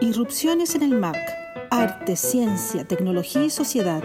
[0.00, 1.16] Irrupciones en el MAC.
[1.70, 4.02] Arte, ciencia, tecnología y sociedad.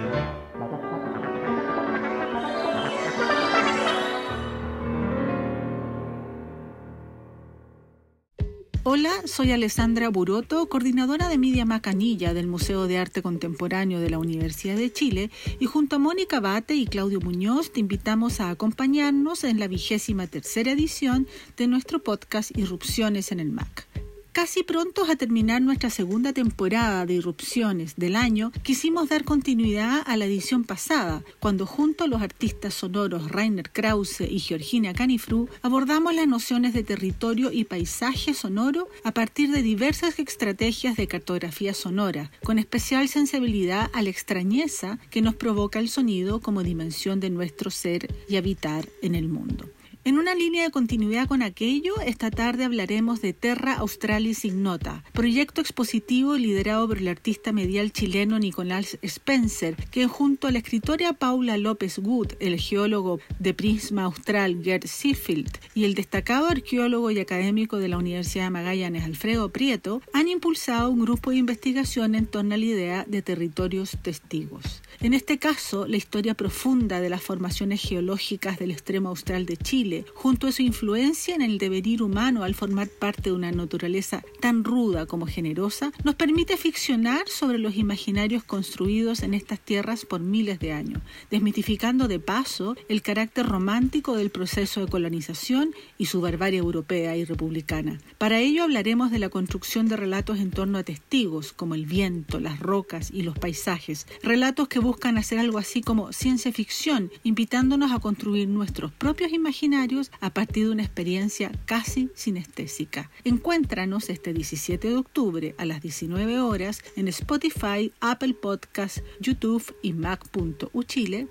[9.28, 14.76] Soy Alessandra Buroto, coordinadora de Media Macanilla del Museo de Arte Contemporáneo de la Universidad
[14.76, 19.60] de Chile y junto a Mónica Bate y Claudio Muñoz te invitamos a acompañarnos en
[19.60, 21.28] la vigésima tercera edición
[21.58, 23.95] de nuestro podcast Irrupciones en el MAC.
[24.36, 30.18] Casi prontos a terminar nuestra segunda temporada de Irrupciones del año, quisimos dar continuidad a
[30.18, 36.14] la edición pasada, cuando junto a los artistas sonoros Rainer Krause y Georgina Canifru abordamos
[36.14, 42.30] las nociones de territorio y paisaje sonoro a partir de diversas estrategias de cartografía sonora,
[42.44, 47.72] con especial sensibilidad a la extrañeza que nos provoca el sonido como dimensión de nuestro
[47.72, 49.70] ser y habitar en el mundo.
[50.08, 55.62] En una línea de continuidad con aquello, esta tarde hablaremos de Terra Australis Ignota, proyecto
[55.62, 61.58] expositivo liderado por el artista medial chileno Nicolás Spencer, que junto a la escritora Paula
[61.58, 67.78] López Wood, el geólogo de Prisma Austral Gerd Seafield y el destacado arqueólogo y académico
[67.78, 72.54] de la Universidad de Magallanes Alfredo Prieto, han impulsado un grupo de investigación en torno
[72.54, 74.84] a la idea de territorios testigos.
[75.02, 79.95] En este caso, la historia profunda de las formaciones geológicas del extremo austral de Chile,
[80.14, 84.64] junto a su influencia en el devenir humano al formar parte de una naturaleza tan
[84.64, 90.60] ruda como generosa, nos permite ficcionar sobre los imaginarios construidos en estas tierras por miles
[90.60, 91.02] de años,
[91.32, 97.26] desmitificando de paso el carácter romántico del proceso de colonización y su barbarie europea y
[97.26, 98.00] republicana.
[98.18, 102.40] Para ello hablaremos de la construcción de relatos en torno a testigos, como el viento,
[102.40, 107.92] las rocas y los paisajes, relatos que buscan hacer algo así como ciencia ficción, invitándonos
[107.92, 109.85] a construir nuestros propios imaginarios
[110.20, 113.12] a partir de una experiencia casi sinestésica.
[113.24, 119.94] Encuéntranos este 17 de octubre a las 19 horas en Spotify, Apple Podcasts, YouTube y
[119.94, 121.28] mac.uchile.cl.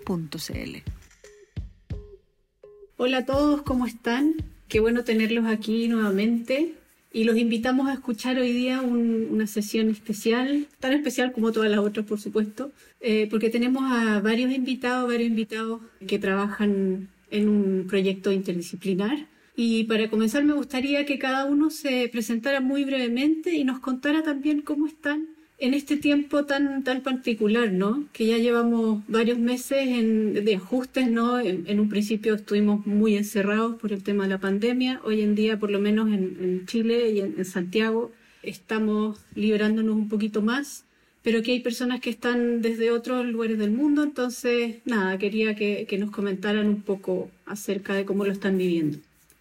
[2.96, 4.34] Hola a todos, ¿cómo están?
[4.68, 6.74] Qué bueno tenerlos aquí nuevamente
[7.12, 11.80] y los invitamos a escuchar hoy día una sesión especial, tan especial como todas las
[11.80, 17.86] otras, por supuesto, eh, porque tenemos a varios invitados, varios invitados que trabajan en un
[17.88, 19.26] proyecto interdisciplinar.
[19.56, 24.22] Y para comenzar me gustaría que cada uno se presentara muy brevemente y nos contara
[24.22, 25.28] también cómo están
[25.58, 28.06] en este tiempo tan, tan particular, ¿no?
[28.12, 31.38] Que ya llevamos varios meses en, de ajustes, ¿no?
[31.38, 35.00] En, un principio estuvimos muy encerrados por el tema de la pandemia.
[35.04, 38.10] Hoy en día, por lo menos en, Chile y en, Santiago,
[38.42, 40.84] estamos liberándonos un poquito más,
[41.24, 44.02] pero que hay personas que están desde otros lugares del mundo.
[44.02, 48.98] Entonces, nada, quería que, que nos comentaran un poco acerca de cómo lo están viviendo.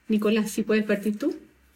[0.08, 1.36] Nicolás, si puedes partir tú.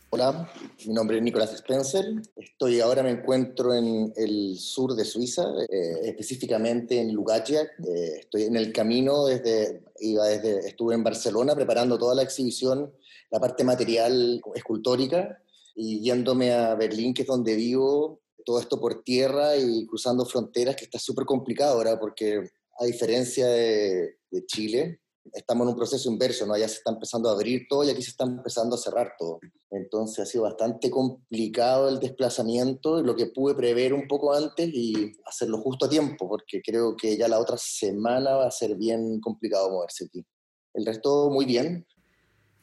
[0.09, 0.49] Hola,
[0.85, 2.05] mi nombre es Nicolás Spencer.
[2.37, 7.63] Estoy ahora me encuentro en el sur de Suiza, eh, específicamente en Lugacia.
[7.63, 12.93] Eh, estoy en el camino desde iba desde estuve en Barcelona preparando toda la exhibición,
[13.29, 15.41] la parte material escultórica
[15.75, 20.77] y yéndome a Berlín, que es donde vivo, todo esto por tierra y cruzando fronteras,
[20.77, 22.49] que está súper complicado ahora porque
[22.79, 25.01] a diferencia de, de Chile,
[25.33, 26.53] estamos en un proceso inverso, ¿no?
[26.53, 29.41] Allá se está empezando a abrir todo y aquí se está empezando a cerrar todo.
[29.69, 35.11] Entonces ha sido bastante complicado el desplazamiento, lo que pude prever un poco antes y
[35.25, 39.19] hacerlo justo a tiempo, porque creo que ya la otra semana va a ser bien
[39.19, 40.25] complicado moverse aquí.
[40.73, 41.85] El resto muy bien.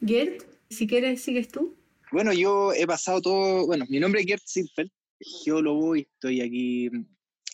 [0.01, 1.75] Gert, si quieres, sigues tú.
[2.11, 6.89] Bueno, yo he pasado todo, bueno, mi nombre es Gert Sinfeld, geólogo y estoy aquí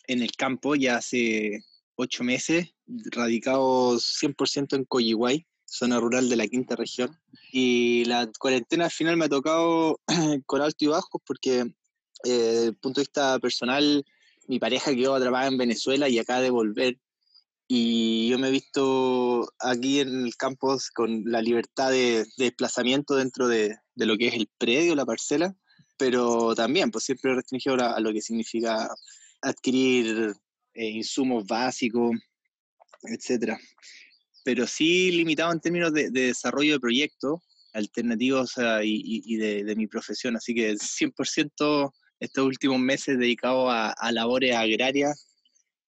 [0.08, 1.64] en el campo ya hace
[1.96, 2.74] ocho meses,
[3.12, 7.18] radicados 100% en Coyihuay, zona rural de la quinta región.
[7.52, 10.00] Y la cuarentena al final me ha tocado
[10.46, 11.74] con alto y bajos porque eh,
[12.24, 14.06] desde el punto de vista personal,
[14.48, 16.98] mi pareja quedó atrapada en Venezuela y acaba de volver.
[17.68, 23.48] Y yo me he visto aquí en el campus con la libertad de, desplazamiento dentro
[23.48, 25.56] de, de, lo que es el predio, la parcela,
[26.02, 28.90] pero también pues siempre restringido a, a lo que significa
[29.40, 30.34] adquirir
[30.74, 32.18] eh, insumos básicos,
[33.04, 33.60] etcétera.
[34.44, 37.40] Pero sí limitado en términos de, desarrollo de proyectos
[37.74, 40.36] alternativos y, de, mi profesión.
[40.36, 45.28] Así que 100% estos últimos meses dedicados a, labores agrarias,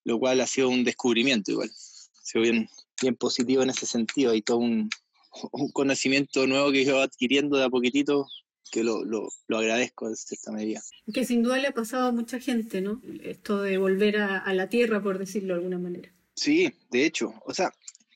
[0.04, 1.70] lo cual ha sido un descubrimiento igual.
[1.70, 2.70] Ha sido bien,
[3.02, 4.32] bien positivo en ese sentido.
[4.32, 4.92] Hay todo un,
[5.52, 8.28] un conocimiento nuevo que yo adquiriendo de a poquitito
[8.72, 10.82] que lo, lo, lo, agradezco de cierta medida.
[11.14, 13.02] Que sin duda le ha pasado a mucha gente, ¿no?
[13.22, 16.12] Esto de volver a, a la tierra, por decirlo de alguna manera.
[16.36, 17.72] Sí, de hecho, o sea,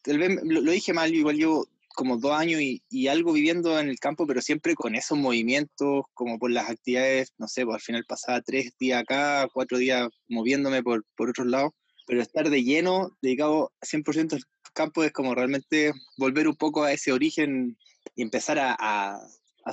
[0.08, 1.66] tal vez lo, dije mal, igual yo
[1.96, 6.38] como dos años y, algo viviendo en el campo, pero siempre con esos movimientos, como
[6.38, 10.84] por las actividades, no sé, pues al final pasaba tres días acá, cuatro días moviéndome
[10.84, 11.72] por, por otros lados,
[12.06, 16.94] pero estar de lleno, dedicado 100% al campo, es como realmente volver un poco a
[16.94, 17.78] ese origen
[18.16, 19.20] y empezar a, a,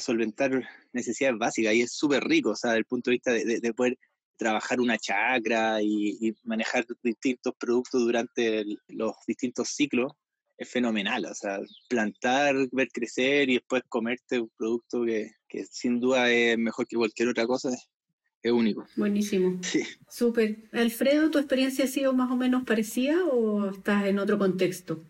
[0.00, 3.60] solventar necesidades básicas, y es súper rico, o sea, desde el punto de vista de,
[3.60, 3.98] de, poder
[4.36, 10.12] trabajar una chacra y, y, manejar distintos productos durante los distintos ciclos,
[10.56, 11.24] es fenomenal.
[11.26, 16.58] O sea, plantar, ver crecer y después comerte un producto que, que sin duda es
[16.58, 17.70] mejor que cualquier otra cosa,
[18.42, 18.86] es único.
[18.96, 19.58] Buenísimo.
[19.62, 19.82] Sí.
[20.08, 20.68] Súper.
[20.72, 25.02] Alfredo, ¿tu experiencia ha sido más o menos parecida o estás en otro contexto?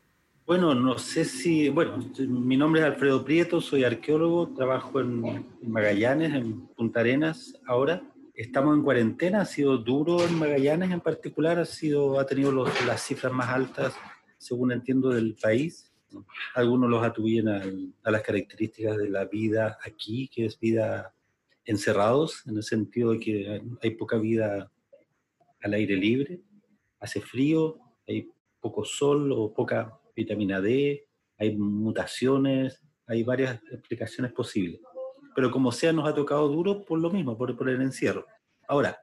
[0.47, 6.35] Bueno, no sé si, bueno, mi nombre es Alfredo Prieto, soy arqueólogo, trabajo en, Magallanes,
[6.35, 8.03] en Punta Arenas ahora.
[8.35, 12.53] Estamos en cuarentena, ha sido duro en Magallanes en particular, ha, sido, ha tenido
[12.87, 13.95] las cifras más altas
[14.45, 15.91] según entiendo, del país.
[16.55, 21.15] Algunos los atribuyen a, las características de la vida aquí, que es vida
[21.65, 24.71] encerrados, en el sentido de que hay poca vida
[25.63, 26.41] al aire libre,
[27.01, 28.31] hace frío, hay
[28.61, 31.07] poco sol o poca vitamina D,
[31.39, 34.81] hay mutaciones, hay varias explicaciones posibles.
[35.35, 38.27] Pero como sea, nos ha tocado duro por lo mismo, por, por el encierro.
[38.69, 38.99] Ahora,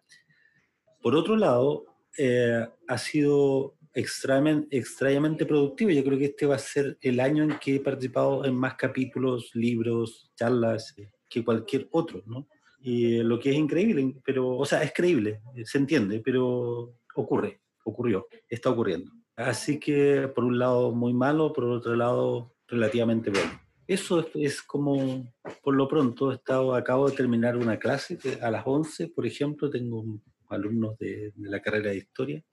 [1.02, 1.86] por otro lado,
[2.18, 5.92] eh, ha sido extrañamente, productivo.
[5.92, 8.76] Yo creo que este va a ser el año en que he participado en más
[8.76, 12.48] capítulos, libros, charlas eh, que cualquier otro, ¿no?
[12.84, 18.28] Y lo que es increíble, pero, o sea, es creíble, se entiende, pero ocurre, ocurrió,
[18.50, 19.12] está ocurriendo.
[19.46, 23.60] Así que por un lado muy malo, por otro lado relativamente bueno.
[23.88, 28.64] Eso es, como, por lo pronto, he estado, acabo de terminar una clase a las
[28.66, 30.06] 11, por ejemplo, tengo
[30.48, 32.44] alumnos de, de la carrera de historia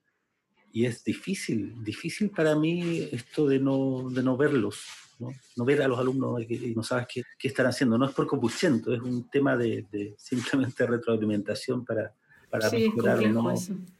[0.71, 4.83] y es difícil, difícil para mí esto de no, de no verlos,
[5.19, 5.31] ¿no?
[5.55, 7.97] no ver a los alumnos y no sabes qué, qué, están haciendo.
[7.97, 12.13] No es por copuchento, es un tema de, de simplemente retroalimentación para,
[12.49, 13.19] para mejorar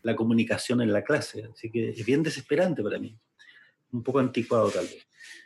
[0.02, 1.50] la comunicación en la clase.
[1.54, 3.16] Así que es bien desesperante para mí,
[3.92, 5.06] un poco anticuado tal vez.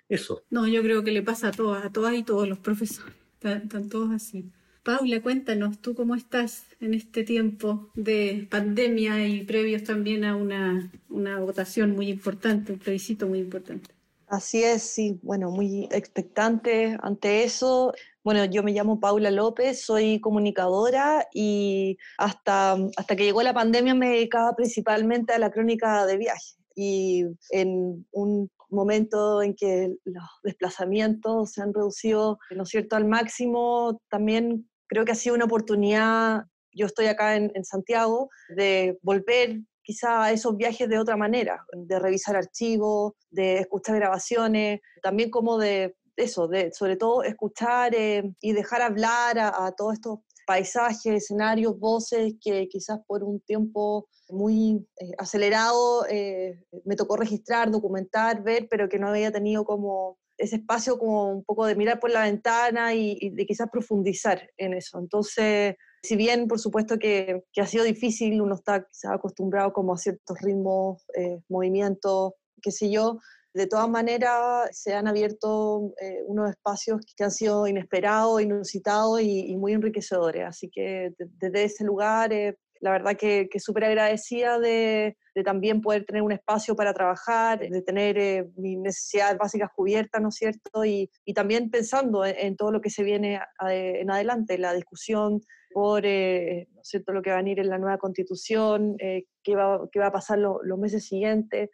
[0.09, 0.43] Eso.
[0.49, 3.89] No, yo creo que le pasa a todas, a todas y todos los profesores, están
[3.89, 4.51] todos así.
[4.83, 10.91] Paula, cuéntanos, ¿tú cómo estás en este tiempo de pandemia y previos también a una,
[11.09, 13.91] una votación muy importante, un plebiscito muy importante?
[14.27, 17.93] Así es, sí, bueno, muy expectante ante eso.
[18.23, 23.95] Bueno, yo me llamo Paula López, soy comunicadora y hasta, hasta que llegó la pandemia
[23.95, 26.55] me dedicaba principalmente a la crónica de viaje.
[26.73, 33.05] Y en un momento en que los desplazamientos se han reducido, ¿no es cierto?, al
[33.05, 39.59] máximo, también creo que ha sido una oportunidad, yo estoy acá en, Santiago, de volver
[39.81, 45.57] quizá a esos viajes de otra manera, de revisar archivos, de escuchar grabaciones, también como
[45.57, 51.79] de eso, de sobre todo escuchar eh, y dejar hablar a, todos estos paisajes, escenarios,
[51.79, 58.67] voces que quizás por un tiempo muy eh, acelerado eh, me tocó registrar, documentar, ver,
[58.69, 62.23] pero que no había tenido como ese espacio como un poco de mirar por la
[62.23, 64.99] ventana y, de quizás profundizar en eso.
[64.99, 69.97] Entonces, si bien por supuesto que, ha sido difícil, uno está quizás acostumbrado como a
[69.97, 71.05] ciertos ritmos,
[71.47, 73.19] movimientos, qué sé yo,
[73.53, 79.55] de todas maneras se han abierto eh, unos espacios que han sido inesperados, inusitados y,
[79.57, 80.45] muy enriquecedores.
[80.45, 86.03] Así que desde ese lugar eh, la verdad que, que súper agradecida de, también poder
[86.03, 90.83] tener un espacio para trabajar, de tener eh, mis necesidades básicas cubiertas, ¿no es cierto?
[90.83, 95.41] Y, también pensando en, todo lo que se viene en adelante, la discusión
[95.71, 97.13] por ¿no es cierto?
[97.13, 100.37] lo que va a venir en la nueva constitución, qué, va, qué va a pasar
[100.39, 101.69] los meses siguientes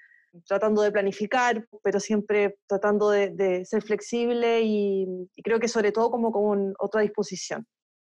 [0.46, 5.06] tratando de planificar, pero siempre tratando de, ser flexible y,
[5.36, 7.66] y, creo que sobre todo como con otra disposición.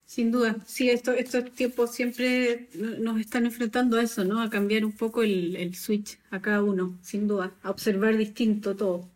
[0.07, 4.43] Sin duda, sí, esto, estos tiempos siempre nos están enfrentando a eso, ¿no?
[4.43, 8.77] A cambiar un poco el, el switch a cada uno, sin duda, a observar distinto
[8.77, 9.09] todo.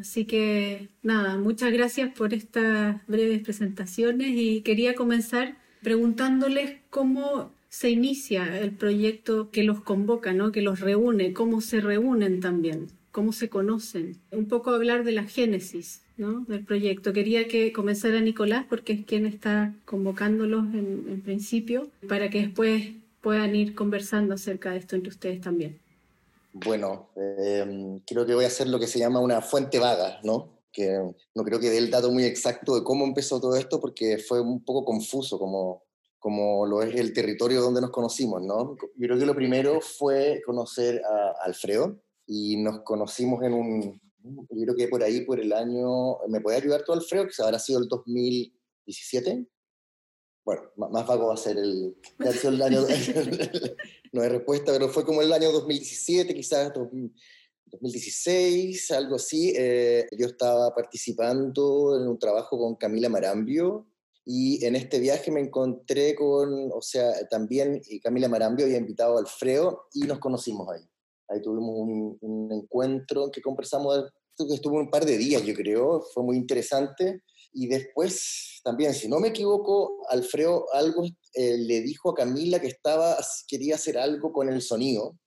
[0.00, 7.88] Así que nada, muchas gracias por estas breves presentaciones y quería comenzar preguntándoles cómo se
[7.88, 10.52] inicia el proyecto que los convoca, ¿no?
[10.52, 14.20] que los reúne, cómo se reúnen también, cómo se conocen.
[14.30, 17.14] Un poco hablar de la génesis del proyecto.
[17.14, 22.90] Quería que comenzara Nicolás porque es quien está convocándolos en, principio para que después
[23.22, 25.80] puedan ir conversando acerca de esto entre ustedes también.
[26.52, 30.50] Bueno, em, creo que voy a hacer lo que se llama una fuente vaga, ¿no?
[30.70, 31.00] Que
[31.34, 34.42] no creo que dé el dato muy exacto de cómo empezó todo esto porque fue
[34.42, 35.82] un poco confuso como,
[36.22, 38.76] como lo es el territorio donde nos conocimos, ¿no?
[38.96, 44.62] Yo creo que lo primero fue conocer a Alfredo y nos conocimos en un, Yo
[44.62, 47.26] creo que por ahí, por el año, ¿me puede ayudar tú, Alfredo?
[47.26, 49.48] Que habrá sido el 2017.
[50.44, 52.82] Bueno, más vago va a ser el, el año,
[54.12, 59.54] no hay respuesta, pero fue como el año 2017, quizás 2016, algo así.
[59.56, 63.88] Eh, yo estaba participando en un trabajo con Camila Marambio,
[64.24, 69.20] y en este viaje me encontré con, o sea, también Camila Marambio había invitado a
[69.20, 70.82] Alfredo y nos conocimos ahí.
[71.28, 74.04] Ahí tuvimos un, un encuentro que conversamos,
[74.38, 77.22] estuvo un par de días yo creo, fue muy interesante.
[77.54, 82.68] Y después también, si no me equivoco, Alfredo algo eh, le dijo a Camila que
[82.68, 85.18] estaba, quería hacer algo con el sonido.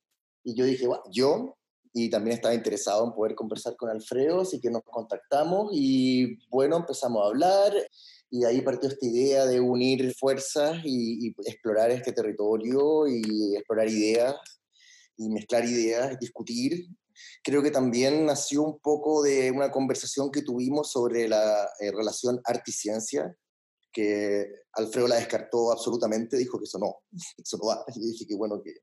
[0.43, 1.57] Y yo dije, bueno, yo,
[1.93, 6.77] y también estaba interesado en poder conversar con Alfredo, así que nos contactamos y bueno,
[6.77, 7.73] empezamos a hablar
[8.35, 13.87] y de ahí partió esta idea de unir fuerzas y, explorar este territorio y explorar
[13.87, 14.35] ideas
[15.15, 16.85] y mezclar ideas, discutir.
[17.41, 22.41] Creo que también nació un poco de una conversación que tuvimos sobre la eh, relación
[22.43, 23.33] arte y ciencia,
[23.93, 26.93] que Alfredo la descartó absolutamente, dijo que eso no,
[27.37, 27.85] eso no va.
[27.95, 28.73] Y dije que bueno, que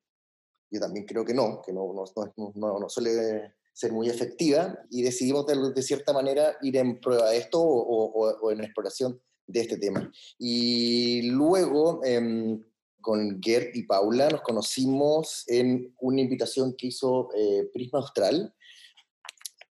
[0.70, 5.02] yo también creo que no, que no, no, no, no suele ser muy efectiva y
[5.02, 9.20] decidimos de, de, cierta manera ir en prueba de esto o, o, o en exploración
[9.46, 10.10] de este tema.
[10.38, 12.62] Y luego, em,
[13.00, 18.54] con Gert y Paula, nos conocimos en una invitación que hizo eh, Prisma Austral,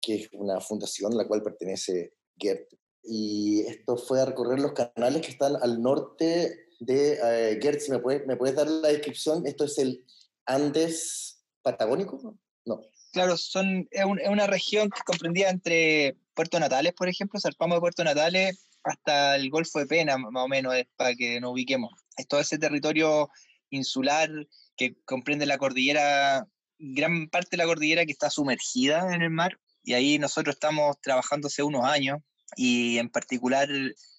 [0.01, 2.67] que es una fundación a la cual pertenece Gert.
[3.03, 7.79] Y esto fue a recorrer los canales que están al norte de eh, Gert.
[7.79, 10.05] Si me puedes, me puedes dar la descripción, esto es el
[10.45, 12.81] Andes Patagónico, ¿no?
[13.11, 18.03] Claro, son, es, una región que comprendía entre Puerto Natales, por ejemplo, zarpamos de Puerto
[18.03, 21.91] Natales hasta el Golfo de Pena, más o menos, para que nos ubiquemos.
[22.17, 23.29] Es todo ese territorio
[23.69, 24.29] insular
[24.75, 26.47] que comprende la cordillera,
[26.77, 30.99] gran parte de la cordillera que está sumergida en el mar, y ahí nosotros estamos
[31.01, 32.19] trabajando hace unos años,
[32.55, 33.69] y en particular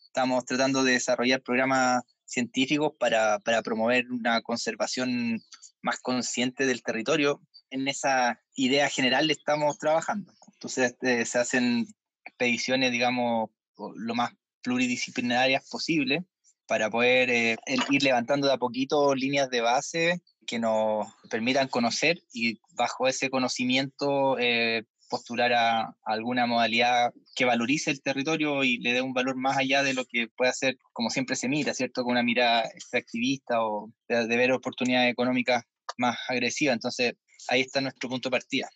[0.06, 5.42] estamos tratando de desarrollar programas científicos para, para promover una conservación
[5.82, 7.42] más consciente del territorio.
[7.70, 10.32] En esa idea general estamos trabajando.
[10.54, 11.86] Entonces este, se hacen
[12.24, 16.22] expediciones, digamos, lo más pluridisciplinarias posibles
[16.66, 17.56] para poder eh,
[17.90, 23.30] ir levantando de a poquito líneas de base que nos permitan conocer y bajo ese
[23.30, 29.36] conocimiento eh, postular a, alguna modalidad que valorice el territorio y le dé un valor
[29.36, 32.02] más allá de lo que puede hacer, como siempre se mira, ¿cierto?
[32.02, 35.64] Con una mirada extractivista o de, de ver oportunidades económicas
[35.98, 36.74] más agresivas.
[36.74, 37.14] Entonces,
[37.48, 38.70] ahí está nuestro punto de partida.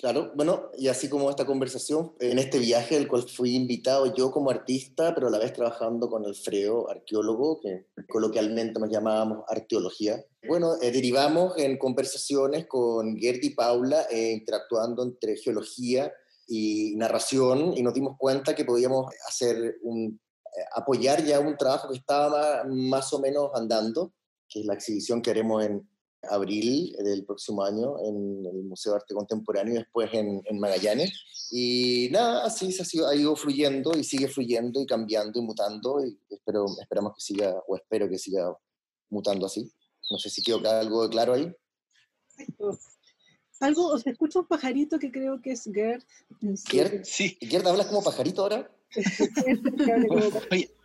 [0.00, 4.32] Claro, bueno, y así como esta conversación, en este viaje del cual fui invitado yo
[4.32, 10.24] como artista, pero a la vez trabajando con Alfredo, arqueólogo, que coloquialmente nos llamábamos arqueología.
[10.48, 16.12] Bueno, eh, derivamos en conversaciones con Gerd y Paula, eh, interactuando entre geología
[16.48, 21.88] y narración, y nos dimos cuenta que podíamos hacer un, eh, apoyar ya un trabajo
[21.90, 24.14] que estaba más o menos andando,
[24.48, 25.88] que es la exhibición que haremos en,
[26.22, 31.12] abril del próximo año en el Museo de Arte Contemporáneo y después en, Magallanes.
[31.50, 35.42] Y nada, así se ha, sido, ha, ido fluyendo y sigue fluyendo y cambiando y
[35.42, 38.56] mutando y espero, esperamos que siga, o espero que siga
[39.08, 39.72] mutando así.
[40.10, 41.52] No sé si quedó algo claro ahí.
[43.60, 46.02] Algo, o se escucha un pajarito que creo que es Gerd.
[46.68, 47.04] ¿Gerd?
[47.04, 47.36] Sí.
[47.40, 48.70] ¿Gerd hablas como pajarito ahora?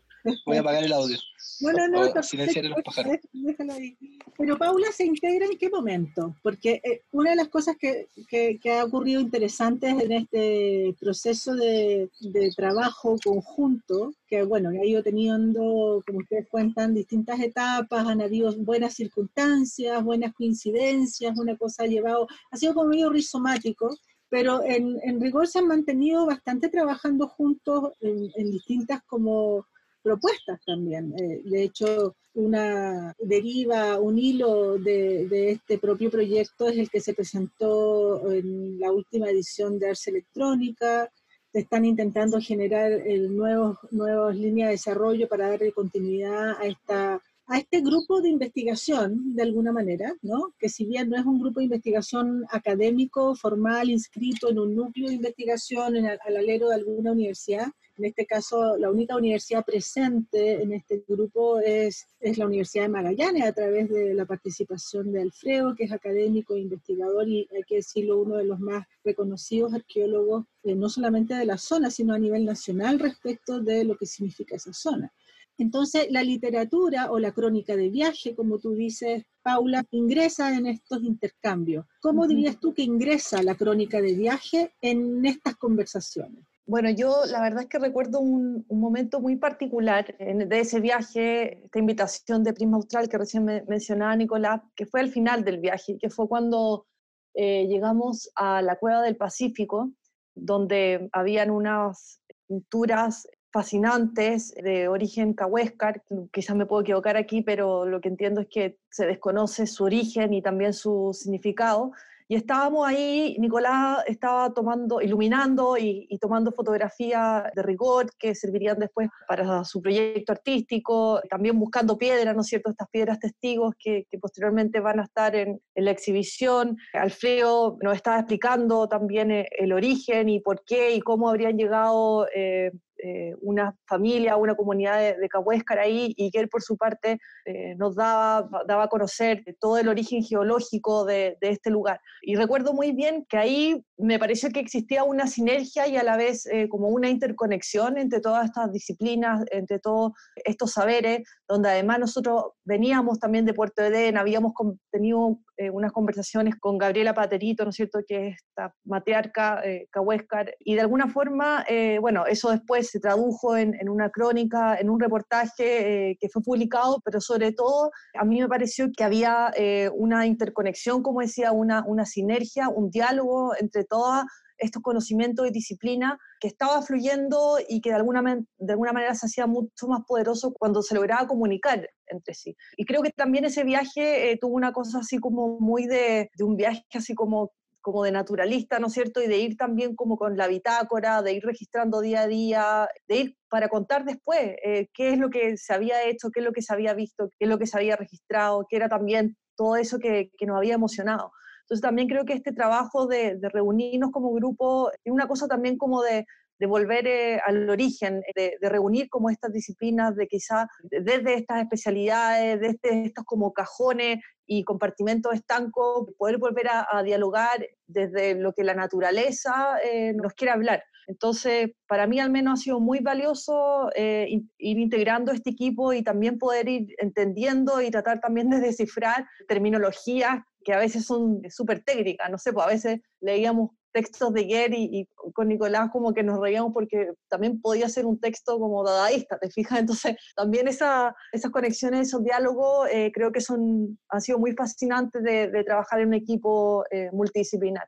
[0.45, 1.17] Voy a apagar el audio.
[1.61, 3.17] Bueno, no, no, silenciar los pájaros.
[3.31, 3.97] Déjalo ahí.
[4.37, 6.35] Pero Paula se integra en qué momento?
[6.43, 12.09] Porque eh, una de las cosas que, que, ha ocurrido interesantes en este proceso de,
[12.19, 18.53] de, trabajo conjunto, que bueno, ha ido teniendo, como ustedes cuentan, distintas etapas, han habido
[18.57, 23.95] buenas circunstancias, buenas coincidencias, una cosa ha llevado, ha sido como medio rizomático,
[24.29, 29.65] pero en, en rigor se han mantenido bastante trabajando juntos en, en distintas como
[30.05, 31.13] propuestas también.
[31.17, 37.01] Eh, de hecho, una deriva, un hilo de, de, este propio proyecto es el que
[37.01, 41.11] se presentó en la última edición de Arce Electrónica.
[41.51, 47.59] Están intentando generar el nuevos, nuevas líneas de desarrollo para darle continuidad a esta a
[47.59, 50.55] este grupo de investigación, de alguna manera, ¿no?
[50.57, 55.09] que si bien no es un grupo de investigación académico, formal, inscrito en un núcleo
[55.09, 57.67] de investigación en, al alero de alguna universidad,
[57.97, 62.89] en este caso la única universidad presente en este grupo es, es la Universidad de
[62.89, 67.63] Magallanes, a través de la participación de Alfredo, que es académico e investigador y hay
[67.63, 72.13] que decirlo, uno de los más reconocidos arqueólogos, eh, no solamente de la zona, sino
[72.13, 75.13] a nivel nacional respecto de lo que significa esa zona.
[75.57, 81.01] Entonces, la literatura o la crónica de viaje, como tú dices, Paula, ingresa en estos
[81.03, 81.85] intercambios.
[82.01, 86.43] ¿Cómo dirías tú que ingresa la crónica de viaje en estas conversaciones?
[86.67, 91.77] Bueno, yo la verdad es que recuerdo un, momento muy particular de ese viaje, esta
[91.77, 96.09] invitación de Prisma Austral que recién mencionaba Nicolás, que fue al final del viaje, que
[96.09, 96.87] fue cuando
[97.35, 99.91] eh, llegamos a la Cueva del Pacífico,
[100.33, 106.03] donde habían unas pinturas fascinantes de origen cahuéscar,
[106.33, 110.33] quizás me puedo equivocar aquí, pero lo que entiendo es que se desconoce su origen
[110.33, 111.91] y también su significado,
[112.27, 119.09] y estábamos ahí, Nicolás estaba tomando, iluminando y, tomando fotografías de rigor que servirían después
[119.27, 122.71] para su proyecto artístico, también buscando piedras, ¿no es cierto?
[122.71, 126.77] Estas piedras testigos que, posteriormente van a estar en, la exhibición.
[126.93, 132.27] Alfredo nos estaba explicando también eh, el origen y por qué y cómo habrían llegado
[132.33, 132.71] eh,
[133.07, 137.19] eh, una familia, una comunidad de, de Cahuéscar ahí y que él por su parte
[137.45, 141.99] eh, nos daba, daba a conocer todo el origen geológico de, de, este lugar.
[142.23, 146.17] Y recuerdo muy bien que ahí me pareció que existía una sinergia y a la
[146.17, 151.99] vez eh, como una interconexión entre todas estas disciplinas, entre todos estos saberes, donde además
[151.99, 154.53] nosotros veníamos también de Puerto Edén, habíamos
[154.91, 159.87] tenido eh, unas conversaciones con Gabriela Paterito, ¿no es cierto?, que es esta matriarca eh,
[159.89, 164.77] cahuéscar, y de alguna forma, eh, bueno, eso después se tradujo en, en una crónica,
[164.77, 169.51] en un reportaje que fue publicado, pero sobre todo a mí me pareció que había
[169.93, 174.23] una interconexión, como decía, una, una sinergia, un diálogo entre todas
[174.57, 178.21] estos conocimientos y disciplina que estaba fluyendo y que de alguna,
[178.57, 182.55] de alguna manera se hacía mucho más poderoso cuando se lograba comunicar entre sí.
[182.77, 186.43] Y creo que también ese viaje eh, tuvo una cosa así como muy de, de
[186.43, 187.51] un viaje así como
[187.85, 189.21] como de naturalista, ¿no es cierto?
[189.21, 193.15] Y de ir también como con la bitácora, de ir registrando día a día, de
[193.15, 196.51] ir para contar después eh, qué es lo que se había hecho, qué es lo
[196.51, 199.75] que se había visto, qué es lo que se había registrado, qué era también todo
[199.75, 201.31] eso que, que nos había emocionado.
[201.61, 206.01] Entonces también creo que este trabajo de, reunirnos como grupo es una cosa también como
[206.01, 206.25] de,
[206.61, 213.05] volver eh, al origen, de, reunir como estas disciplinas, de quizá desde estas especialidades, desde
[213.05, 219.77] estos como cajones y compartimentos estancos, poder volver a, dialogar desde lo que la naturaleza
[219.83, 220.83] eh, nos quiere hablar.
[221.07, 226.03] Entonces, para mí al menos ha sido muy valioso eh, ir integrando este equipo y
[226.03, 231.83] también poder ir entendiendo y tratar también de descifrar terminologías que a veces son súper
[231.83, 236.21] técnicas, no sé, pues a veces leíamos textos de Gary y, con Nicolás como que
[236.21, 239.79] nos reíamos porque también podía ser un texto como dadaísta, ¿te fijas?
[239.79, 245.23] Entonces también esa, esas conexiones, esos diálogos eh, creo que son, han sido muy fascinantes
[245.23, 247.87] de, trabajar en un equipo eh, multidisciplinar.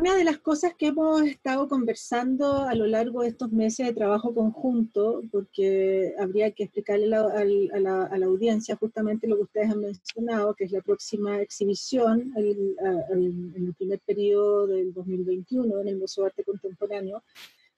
[0.00, 3.92] Una de las cosas que hemos estado conversando a lo largo de estos meses de
[3.92, 10.54] trabajo conjunto, porque habría que explicarle a la, audiencia justamente lo que ustedes han mencionado,
[10.54, 12.76] que es la próxima exhibición en
[13.54, 17.22] el primer periodo del 2021 en el Museo de Arte Contemporáneo,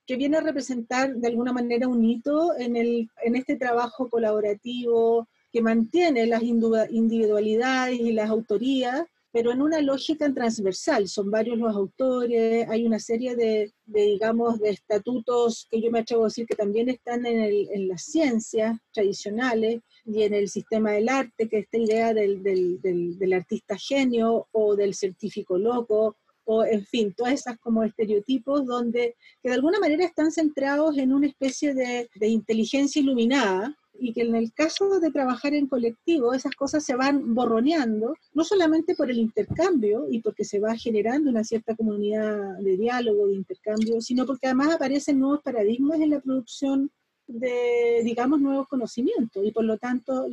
[0.07, 5.27] que viene a representar de alguna manera un hito en, el, en este trabajo colaborativo
[5.51, 11.07] que mantiene las individualidades y las autorías pero en una lógica transversal.
[11.07, 16.21] Son varios los autores, hay una serie de, digamos, de estatutos que yo me atrevo
[16.21, 20.91] a decir que también están en, el, en las ciencias tradicionales y en el sistema
[20.91, 26.15] del arte, que esta idea del, del, del, artista genio o del científico loco,
[26.45, 31.11] o en fin, todas esas como estereotipos donde que de alguna manera están centrados en
[31.11, 36.33] una especie de, de inteligencia iluminada, y que en el caso de trabajar en colectivo
[36.33, 41.29] esas cosas se van borroneando, no solamente por el intercambio y porque se va generando
[41.29, 46.19] una cierta comunidad de diálogo, de intercambio, sino porque además aparecen nuevos paradigmas en la
[46.19, 46.91] producción
[47.27, 49.45] de, digamos, nuevos conocimientos.
[49.45, 50.25] Y por lo tanto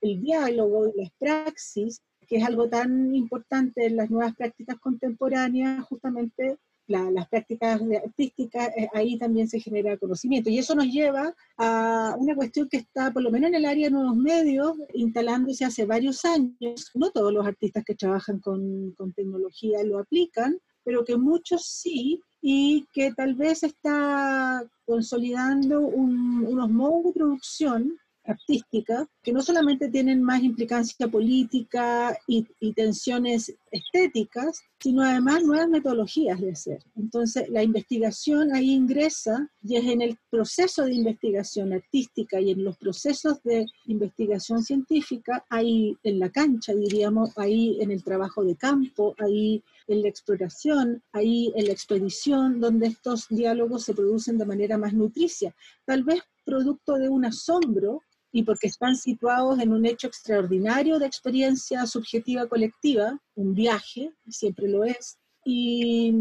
[0.00, 5.84] el diálogo y las praxis, que es algo tan importante en las nuevas prácticas contemporáneas,
[5.84, 6.58] justamente
[6.90, 10.50] las prácticas artísticas, eh, ahí también se genera conocimiento.
[10.50, 13.86] Y eso nos lleva a una cuestión que está, por lo menos en el área
[13.86, 16.90] de nuevos medios, instalándose hace varios años.
[16.94, 22.20] No todos los artistas que trabajan con, con tecnología lo aplican, pero que muchos sí,
[22.42, 27.98] y que tal vez está consolidando unos modos de producción
[28.30, 36.40] artística que no solamente tienen más implicancia política y, tensiones estéticas, sino además nuevas metodologías
[36.40, 36.78] de hacer.
[36.96, 42.64] Entonces, la investigación ahí ingresa y es en el proceso de investigación artística y en
[42.64, 48.56] los procesos de investigación científica, ahí en la cancha, diríamos, ahí en el trabajo de
[48.56, 54.46] campo, ahí en la exploración, ahí en la expedición, donde estos diálogos se producen de
[54.46, 55.54] manera más nutricia.
[55.84, 61.06] Tal vez producto de un asombro y porque están situados en un hecho extraordinario de
[61.06, 66.12] experiencia subjetiva colectiva, un viaje, siempre lo es, y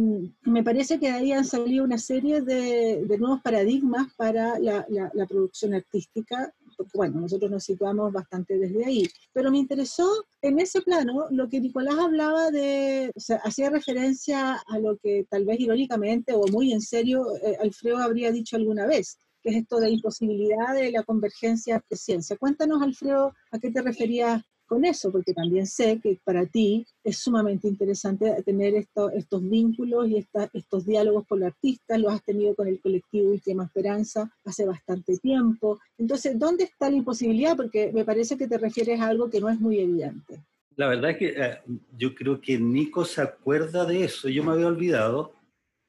[0.43, 4.85] me parece que ahí han salido una serie de, nuevos paradigmas para la,
[5.27, 10.09] producción artística, porque bueno, nosotros nos situamos bastante desde ahí, pero me interesó
[10.41, 15.25] en ese plano lo que Nicolás hablaba de, o sea, hacía referencia a lo que
[15.29, 19.55] tal vez irónicamente o muy en serio eh, Alfredo habría dicho alguna vez, que es
[19.57, 22.37] esto de imposibilidad de la convergencia de ciencia.
[22.37, 27.17] Cuéntanos, Alfredo, a qué te referías con eso, porque también sé que para ti es
[27.17, 32.67] sumamente interesante tener estos vínculos y estos diálogos con los artistas, los has tenido con
[32.67, 35.79] el colectivo Última Esperanza hace bastante tiempo.
[35.97, 37.57] Entonces, ¿dónde está la imposibilidad?
[37.57, 40.45] Porque me parece que te refieres a algo que no es muy evidente.
[40.75, 41.61] La verdad es que eh,
[41.97, 45.33] yo creo que Nico se acuerda de eso, yo me había olvidado,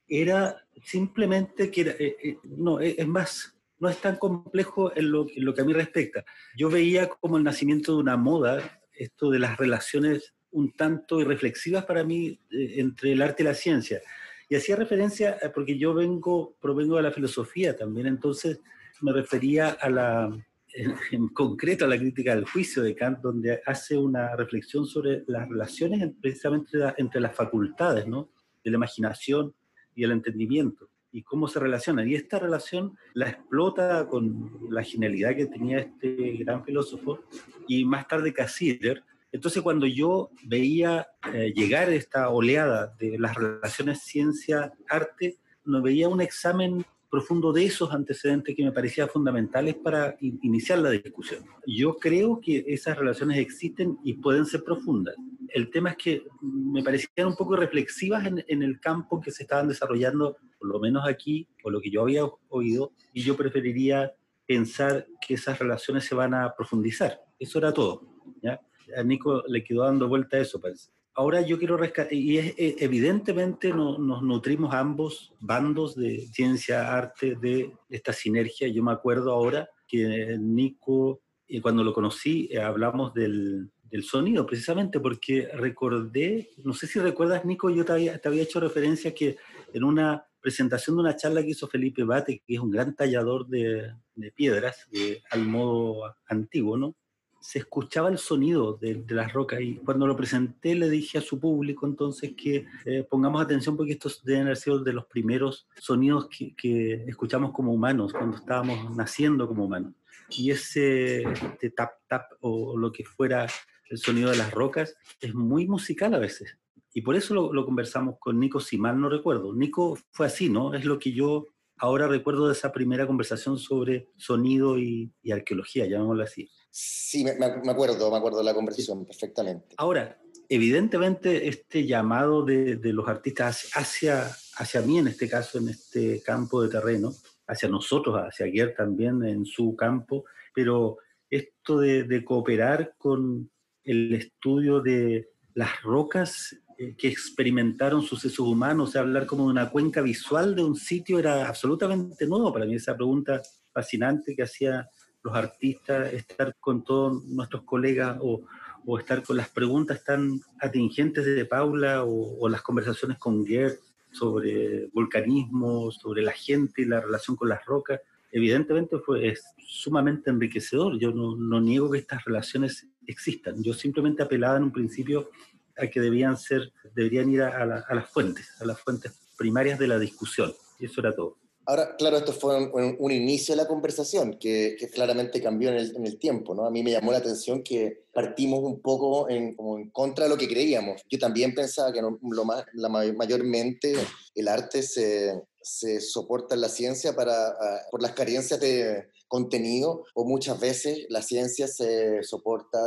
[0.08, 5.52] era simplemente que, eh, eh, no, es más, no es tan complejo en lo, en
[5.54, 6.24] que a mí respecta.
[6.56, 11.84] Yo veía como el nacimiento de una moda, esto de las relaciones un tanto irreflexivas
[11.84, 14.00] para mí eh, entre el arte y la ciencia.
[14.48, 18.60] Y hacía referencia, porque yo vengo, provengo de la filosofía también, entonces
[19.00, 20.28] me refería a la,
[20.74, 25.48] en, concreto a la crítica del juicio de Kant, donde hace una reflexión sobre las
[25.48, 28.30] relaciones precisamente entre las facultades, ¿no?
[28.62, 29.54] de la imaginación
[29.94, 32.08] y el entendimiento y cómo se relacionan.
[32.08, 37.20] Y esta relación la explota con la genialidad que tenía este gran filósofo
[37.66, 39.02] y más tarde Cassirer.
[39.32, 46.20] Entonces cuando yo veía eh, llegar esta oleada de las relaciones ciencia-arte, no veía un
[46.20, 51.44] examen profundo de esos antecedentes que me parecían fundamentales para iniciar la discusión.
[51.66, 55.16] Yo creo que esas relaciones existen y pueden ser profundas.
[55.52, 59.68] El tema es que me parecían un poco reflexivas en, el campo que se estaban
[59.68, 64.12] desarrollando, por lo menos aquí, por lo que yo había oído, y yo preferiría
[64.46, 67.20] pensar que esas relaciones se van a profundizar.
[67.38, 68.02] Eso era todo.
[68.42, 68.60] ¿ya?
[68.96, 72.76] A Nico le quedó dando vuelta a eso, parece ahora yo quiero rescatar, y eh,
[72.78, 78.68] evidentemente nos nutrimos ambos bandos de ciencia, arte, de esta sinergia.
[78.68, 84.46] Yo me acuerdo ahora que Nico, eh, cuando lo conocí, eh, hablamos del, del, sonido,
[84.46, 89.14] precisamente porque recordé, no sé si recuerdas, Nico, yo te había, te había hecho referencia
[89.14, 89.36] que
[89.72, 93.46] en una presentación de una charla que hizo Felipe Bate, que es un gran tallador
[93.46, 94.88] de, de piedras,
[95.30, 96.96] al modo antiguo, ¿no?
[97.40, 101.40] se escuchaba el sonido de, las rocas y cuando lo presenté le dije a su
[101.40, 106.28] público entonces que eh, pongamos atención porque estos deben haber sido de los primeros sonidos
[106.28, 109.94] que, escuchamos como humanos cuando estábamos naciendo como humanos.
[110.28, 113.46] Y ese este tap tap o, lo que fuera
[113.90, 116.56] el sonido de las rocas es muy musical a veces.
[116.94, 119.54] Y por eso lo, conversamos con Nico, si mal no recuerdo.
[119.54, 120.74] Nico fue así, ¿no?
[120.74, 125.86] Es lo que yo ahora recuerdo de esa primera conversación sobre sonido y, y arqueología,
[125.86, 126.48] llamémoslo así.
[126.70, 127.30] Sí, me,
[127.70, 129.74] acuerdo, me acuerdo de la conversación perfectamente.
[129.76, 136.22] Ahora, evidentemente este llamado de, los artistas hacia, hacia mí en este caso, en este
[136.22, 137.12] campo de terreno,
[137.46, 140.24] hacia nosotros, hacia Guer también en su campo,
[140.54, 140.98] pero
[141.28, 143.50] esto de, cooperar con
[143.84, 149.50] el estudio de las rocas eh, que experimentaron sucesos humanos, o sea, hablar como de
[149.50, 152.52] una cuenca visual de un sitio era absolutamente nuevo.
[152.52, 153.40] Para mí, esa pregunta
[153.72, 154.88] fascinante que hacía
[155.22, 158.46] los artistas, estar con todos nuestros colegas o,
[158.86, 163.76] o estar con las preguntas tan atingentes de Paula o, las conversaciones con Gerd
[164.10, 168.00] sobre vulcanismo, sobre la gente y la relación con las rocas,
[168.32, 170.98] evidentemente fue, es sumamente enriquecedor.
[170.98, 173.62] Yo no, no, niego que estas relaciones existan.
[173.62, 175.30] Yo simplemente apelaba en un principio
[175.76, 179.88] a que debían ser, deberían ir a, a las fuentes, a las fuentes primarias de
[179.88, 180.52] la discusión.
[180.78, 181.40] Y eso era todo.
[181.70, 186.04] Ahora, claro, esto fue un, inicio de la conversación que, claramente cambió en el, en
[186.04, 186.66] el, tiempo, ¿no?
[186.66, 190.30] A mí me llamó la atención que partimos un poco en, como en contra de
[190.30, 191.02] lo que creíamos.
[191.08, 193.94] Yo también pensaba que lo más, la, mayormente
[194.34, 197.54] el arte se, se soporta en la ciencia para,
[197.90, 202.78] por las carencias de contenido o muchas veces la ciencia se soporta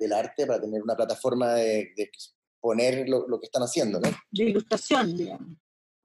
[0.00, 4.08] del arte para tener una plataforma de, de exponer lo, lo, que están haciendo, ¿no?
[4.30, 5.56] De ilustración, digamos.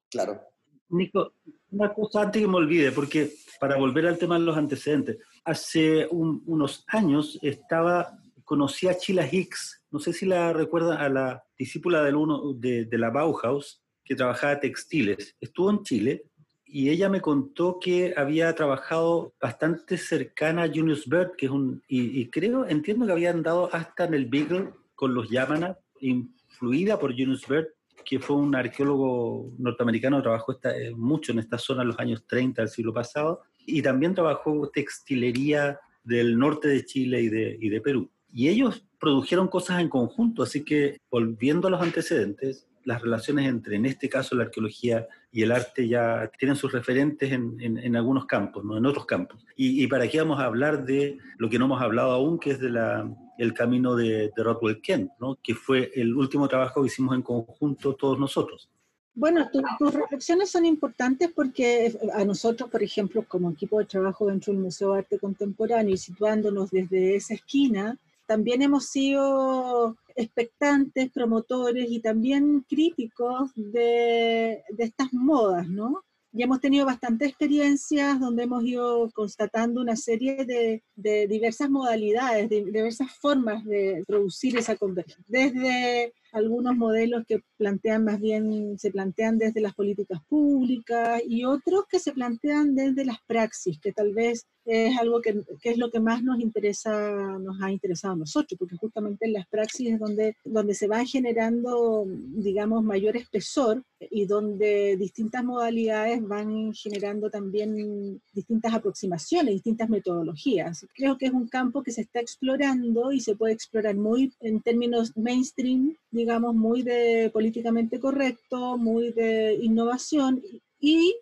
[0.09, 0.41] Claro.
[0.89, 1.33] Nico,
[1.71, 6.07] una cosa antes que me olvide, porque para volver al tema de los antecedentes, hace
[6.11, 12.03] unos años estaba, conocí a Chila Hicks, no sé si la recuerdan, a la discípula
[12.03, 15.35] del uno, de, de la Bauhaus, que trabajaba textiles.
[15.39, 16.23] Estuvo en Chile
[16.65, 21.83] y ella me contó que había trabajado bastante cercana a Junius Bird, que es un,
[21.87, 27.11] y, creo, entiendo que había andado hasta en el Beagle con los Yamana, influida por
[27.11, 27.67] Junius Bird,
[28.03, 32.63] que fue un arqueólogo norteamericano, trabajó eh, mucho en esta zona en los años 30
[32.63, 37.81] del siglo pasado, y también trabajó textilería del norte de Chile y de, y de
[37.81, 38.09] Perú.
[38.31, 43.75] Y ellos produjeron cosas en conjunto, así que volviendo a los antecedentes, las relaciones entre,
[43.75, 48.25] en este caso, la arqueología y el arte ya tienen sus referentes en, en, algunos
[48.25, 48.77] campos, ¿no?
[48.77, 49.45] en otros campos.
[49.55, 52.49] Y, y, para aquí vamos a hablar de lo que no hemos hablado aún, que
[52.49, 55.37] es de la, el camino de, de Rockwell Kent, ¿no?
[55.43, 58.71] que fue el último trabajo que hicimos en conjunto todos nosotros.
[59.13, 59.47] Bueno,
[59.77, 64.63] tus reflexiones son importantes porque a nosotros, por ejemplo, como equipo de trabajo dentro del
[64.63, 67.99] Museo de Arte Contemporáneo y situándonos desde esa esquina,
[68.29, 76.03] también hemos sido expectantes, promotores y también críticos de, de estas modas, ¿no?
[76.31, 82.65] Y hemos tenido bastantes experiencias donde hemos ido constatando una serie de, diversas modalidades, de
[82.65, 85.25] diversas formas de producir esa conversación.
[85.27, 91.85] Desde algunos modelos que plantean más bien, se plantean desde las políticas públicas y otros
[91.89, 95.89] que se plantean desde las praxis, que tal vez es algo que, que, es lo
[95.89, 96.91] que más nos interesa,
[97.39, 101.03] nos ha interesado a nosotros, porque justamente en las praxis es donde, donde se va
[101.05, 110.85] generando, digamos, mayor espesor y donde distintas modalidades van generando también distintas aproximaciones, distintas metodologías.
[110.93, 114.61] Creo que es un campo que se está explorando y se puede explorar muy en
[114.61, 120.41] términos mainstream, digamos, muy de políticamente correcto, muy de innovación
[120.79, 121.15] y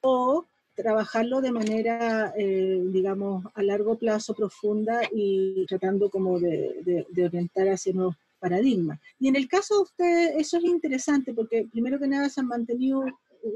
[0.00, 0.46] o
[0.82, 7.68] trabajarlo de manera, eh, digamos, a largo plazo, profunda y tratando como de, de, orientar
[7.68, 9.00] hacia nuevos paradigmas.
[9.18, 12.46] Y en el caso de ustedes, eso es interesante porque primero que nada se han
[12.46, 13.04] mantenido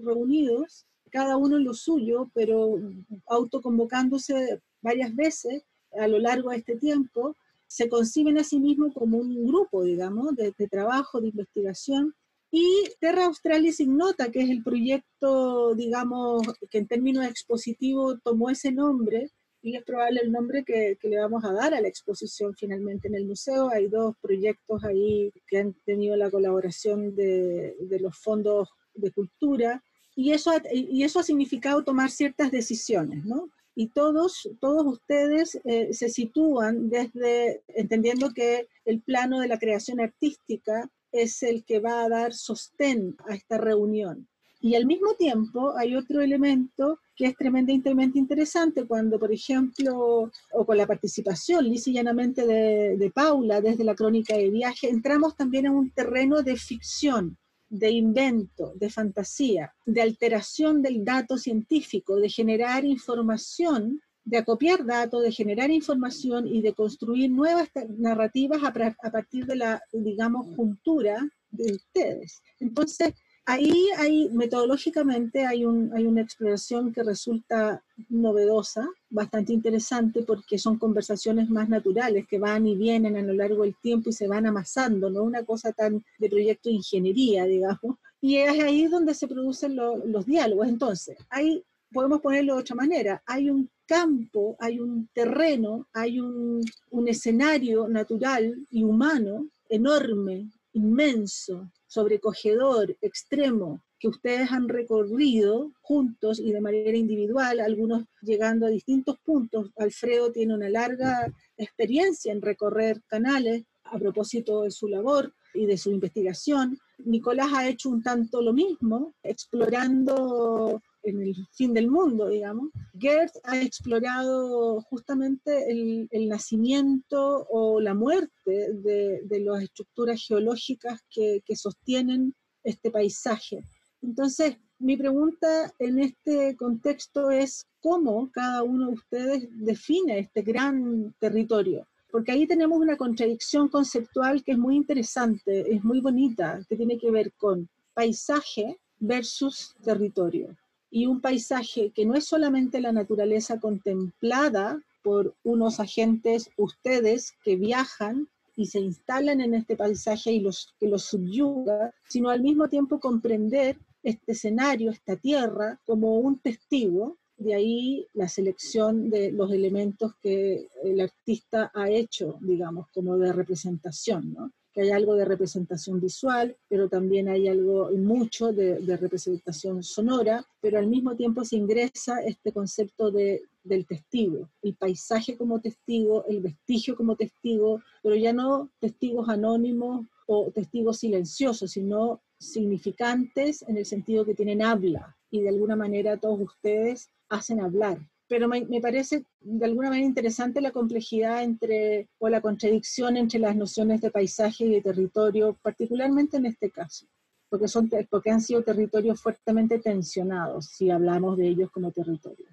[0.03, 2.81] reunidos, cada uno en lo suyo, pero
[3.27, 5.63] autoconvocándose varias veces
[6.01, 7.37] a lo largo de este tiempo,
[7.69, 12.15] se conciben a sí mismos como un grupo, digamos, de, de trabajo, de investigación,
[12.53, 18.71] y Terra Australis Ignota, que es el proyecto, digamos, que en términos expositivos tomó ese
[18.71, 19.31] nombre,
[19.63, 23.09] y es probable el nombre que, que, le vamos a dar a la exposición finalmente
[23.09, 23.71] en el museo.
[23.71, 29.83] Hay dos proyectos ahí que han tenido la colaboración de, de los fondos de cultura,
[30.15, 33.49] y eso, y eso ha significado tomar ciertas decisiones, ¿no?
[33.75, 40.01] Y todos, todos ustedes eh, se sitúan desde, entendiendo que el plano de la creación
[40.01, 44.29] artística es el que va a dar sostén a esta reunión.
[44.61, 50.65] Y al mismo tiempo hay otro elemento que es tremendamente interesante cuando, por ejemplo, o
[50.65, 55.37] con la participación lisa y llanamente de, de Paula desde la crónica de viaje, entramos
[55.37, 57.37] también en un terreno de ficción,
[57.69, 65.23] de invento, de fantasía, de alteración del dato científico, de generar información de acopiar datos,
[65.23, 68.73] de generar información y de construir nuevas narrativas a,
[69.11, 72.41] partir de la, digamos, juntura de ustedes.
[72.61, 73.15] Entonces,
[73.47, 80.79] ahí hay, metodológicamente, hay, un, hay una exploración que resulta novedosa, bastante interesante, porque son
[80.79, 84.47] conversaciones más naturales que van y vienen a lo largo del tiempo y se van
[84.47, 87.97] amasando, no una cosa tan de proyecto de ingeniería, digamos.
[88.21, 90.69] Y es ahí donde se producen los diálogos.
[90.69, 96.63] Entonces, hay podemos ponerlo de otra manera, hay un campo, hay un terreno, hay un,
[96.91, 106.53] un escenario natural y humano enorme, inmenso, sobrecogedor, extremo, que ustedes han recorrido juntos y
[106.53, 109.71] de manera individual, algunos llegando a distintos puntos.
[109.77, 115.77] Alfredo tiene una larga experiencia en recorrer canales a propósito de su labor y de
[115.77, 116.79] su investigación.
[117.05, 123.35] Nicolás ha hecho un tanto lo mismo, explorando en el fin del mundo, digamos, Gert
[123.45, 131.43] ha explorado justamente el, el nacimiento o la muerte de, de las estructuras geológicas que,
[131.45, 132.35] que, sostienen
[132.65, 133.65] este paisaje.
[134.01, 141.15] Entonces, mi pregunta en este contexto es cómo cada uno de ustedes define este gran
[141.21, 141.87] territorio.
[142.11, 146.99] Porque ahí tenemos una contradicción conceptual que es muy interesante, es muy bonita, que tiene
[146.99, 150.57] que ver con paisaje versus territorio.
[150.95, 157.57] Y un paisaje que no es solamente la naturaleza contemplada por unos agentes, ustedes, que
[157.57, 162.69] viajan y se instalan en este paisaje y los, que los subyuga, sino al mismo
[162.69, 169.51] tiempo comprender este escenario, esta tierra, como un testigo, de ahí la selección de los
[169.51, 174.53] elementos que el artista ha hecho, digamos, como de representación, ¿no?
[174.73, 180.45] Que hay algo de representación visual, pero también hay algo mucho de, de, representación sonora,
[180.61, 186.25] pero al mismo tiempo se ingresa este concepto de, del testigo, el paisaje como testigo,
[186.27, 193.77] el vestigio como testigo, pero ya no testigos anónimos o testigos silenciosos, sino significantes en
[193.77, 197.99] el sentido que tienen habla y de alguna manera todos ustedes hacen hablar.
[198.33, 203.39] Pero me, me, parece de alguna manera interesante la complejidad entre o la contradicción entre
[203.39, 207.05] las nociones de paisaje y de territorio, particularmente en este caso,
[207.51, 212.47] porque, son, porque han sido territorios fuertemente tensionados si hablamos de ellos como territorio.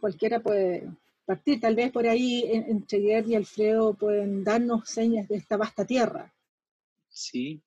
[0.00, 0.88] Cualquiera puede
[1.26, 5.84] partir, tal vez por ahí entre Guer y Alfredo pueden darnos señas de esta vasta
[5.84, 6.34] tierra.
[7.10, 7.60] Sí,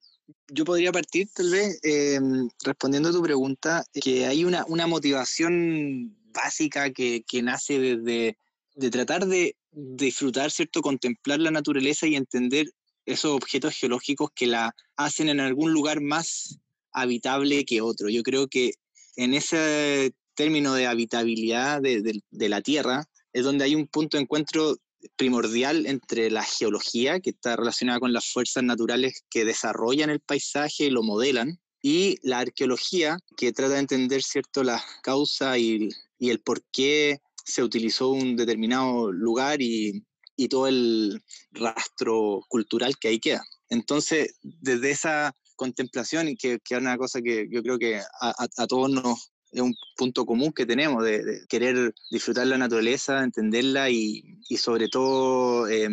[0.48, 2.20] yo podría partir tal vez eh,
[2.64, 8.38] respondiendo a tu pregunta, que hay una, una motivación básica que, que nace desde
[8.76, 10.82] de tratar de disfrutar, ¿cierto?
[10.82, 12.68] Contemplar la naturaleza y entender
[13.06, 16.58] esos objetos geológicos que la hacen en algún lugar más
[16.92, 18.10] habitable que otro.
[18.10, 18.74] Yo creo que
[19.16, 24.78] en ese término de habitabilidad de, la Tierra es donde hay un punto de encuentro
[25.16, 30.86] primordial entre la geología, que está relacionada con las fuerzas naturales que desarrollan el paisaje
[30.86, 35.90] y lo modelan, y la arqueología, que trata de entender cierto la causa y,
[36.24, 40.06] y el por qué se utilizó un determinado lugar y,
[40.38, 43.44] y, todo el rastro cultural que ahí queda.
[43.68, 48.06] Entonces, desde esa contemplación, y que, que es una cosa que yo creo que a,
[48.22, 52.58] a, a todos nos, es un punto común que tenemos de, de, querer disfrutar la
[52.58, 55.90] naturaleza, entenderla y, y sobre todo eh,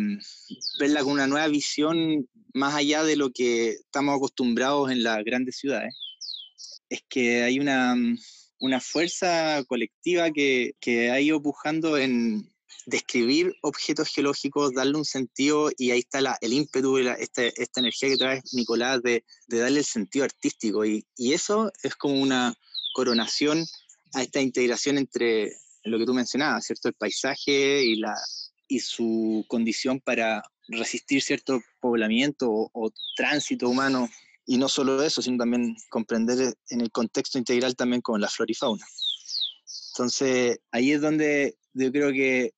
[0.79, 5.57] verla con una nueva visión más allá de lo que estamos acostumbrados en las grandes
[5.57, 5.93] ciudades.
[6.87, 7.95] Es que hay una,
[8.61, 12.47] una fuerza colectiva que, que ha ido pujando en
[12.85, 17.81] describir objetos geológicos, darle un sentido y ahí está la, el ímpetu, la, esta, esta
[17.81, 22.21] energía que trae Nicolás de, de darle el sentido artístico y, y eso es como
[22.21, 22.53] una
[22.93, 23.65] coronación
[24.13, 26.87] a esta integración entre lo que tú mencionabas, ¿cierto?
[26.87, 28.13] El paisaje y, la,
[28.67, 34.07] y su condición para resistir cierto poblamiento o, o, tránsito humano.
[34.45, 38.51] Y no solo eso, sino también comprender en el contexto integral también con la flora
[38.51, 38.85] y fauna.
[39.93, 42.53] Entonces, ahí es donde yo creo que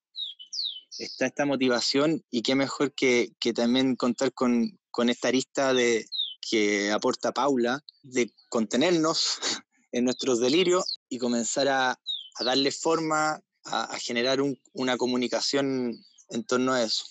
[0.98, 6.06] está esta motivación y qué mejor que, que también contar con, con esta arista de,
[6.50, 9.40] que aporta Paula, de contenernos
[9.92, 15.98] en nuestros delirios y comenzar a, a darle forma, a, a generar un, una comunicación
[16.30, 17.06] en torno a eso.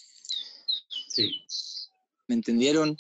[1.08, 1.30] Sí.
[2.26, 2.96] ¿Me entendieron?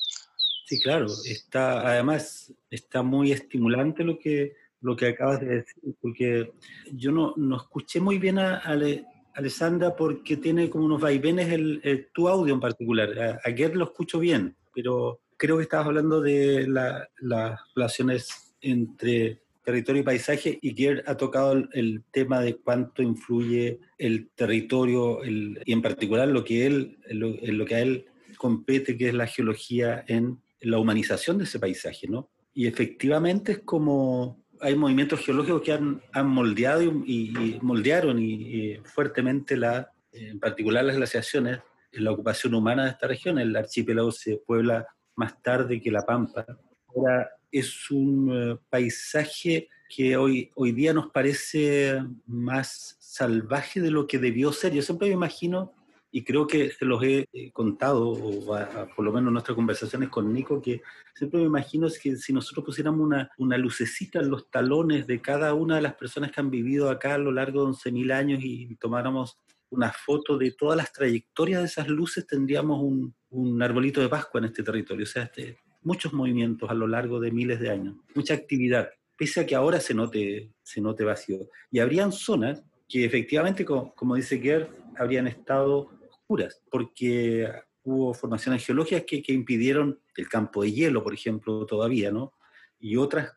[0.72, 1.04] Sí, claro.
[1.26, 6.50] Está, además, está muy estimulante lo que, lo que acabas de decir, porque
[6.94, 9.04] yo no, no escuché muy bien a, a Ale,
[9.34, 13.38] Alessandra porque tiene como unos vaivenes el, tu audio en particular.
[13.44, 20.00] Ayer lo escucho bien, pero creo que estabas hablando de la, las relaciones entre territorio
[20.00, 25.72] y paisaje, y Gier ha tocado el, tema de cuánto influye el territorio el, y
[25.74, 28.06] en particular lo que, él, lo, lo que a él
[28.38, 32.30] compete, que es la geología en la humanización de ese paisaje, ¿no?
[32.54, 38.76] Y efectivamente es como hay movimientos geológicos que han, han moldeado y, moldearon y, y,
[38.84, 41.58] fuertemente la, en particular las glaciaciones,
[41.92, 43.38] la ocupación humana de esta región.
[43.38, 46.46] El archipiélago se puebla más tarde que la Pampa.
[46.94, 54.06] Ahora, es un uh, paisaje que hoy, hoy día nos parece más salvaje de lo
[54.06, 54.72] que debió ser.
[54.72, 55.74] Yo siempre me imagino,
[56.12, 59.56] y creo que se los he contado, o a, a, por lo menos en nuestras
[59.56, 60.82] conversaciones con Nico, que
[61.14, 65.54] siempre me imagino que si nosotros pusiéramos una, una lucecita en los talones de cada
[65.54, 68.76] una de las personas que han vivido acá a lo largo de 11.000 años y
[68.76, 69.38] tomáramos
[69.72, 74.38] una foto de todas las trayectorias de esas luces, tendríamos un, un arbolito de Pascua
[74.38, 75.04] en este territorio.
[75.04, 79.40] O sea, este, muchos movimientos a lo largo de miles de años, mucha actividad, pese
[79.40, 81.48] a que ahora se note, se note vacío.
[81.70, 85.88] Y habrían zonas que efectivamente, como, como dice Gerd, habrían estado
[86.32, 87.48] oscuras, porque
[87.84, 92.32] hubo formaciones geológicas que, que, impidieron el campo de hielo, por ejemplo, todavía, ¿no?
[92.78, 93.32] Y otras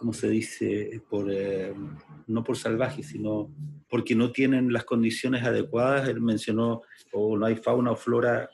[0.00, 1.02] ¿cómo se dice?
[1.10, 1.74] Por, eh,
[2.26, 3.54] no por salvajes, sino
[3.86, 6.08] porque no tienen las condiciones adecuadas.
[6.08, 6.80] Él mencionó,
[7.12, 8.48] o no hay fauna o flora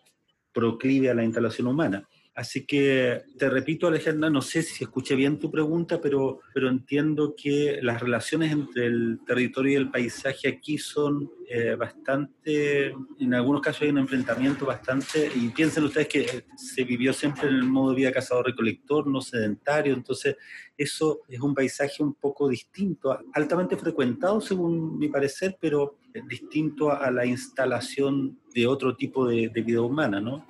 [0.52, 2.08] proclive a la instalación humana.
[2.36, 7.34] Así que te repito, Alejandra, no sé si escuché bien tu pregunta, pero, pero entiendo
[7.34, 13.62] que las relaciones entre el territorio y el paisaje aquí son eh, bastante, en algunos
[13.62, 17.92] casos hay un enfrentamiento bastante, y piensen ustedes que se vivió siempre en el modo
[17.92, 20.36] de vida cazador-recolector, no sedentario, entonces
[20.76, 27.10] eso es un paisaje un poco distinto, altamente frecuentado según mi parecer, pero distinto a
[27.10, 30.44] la instalación de otro tipo de vida humana, ¿no?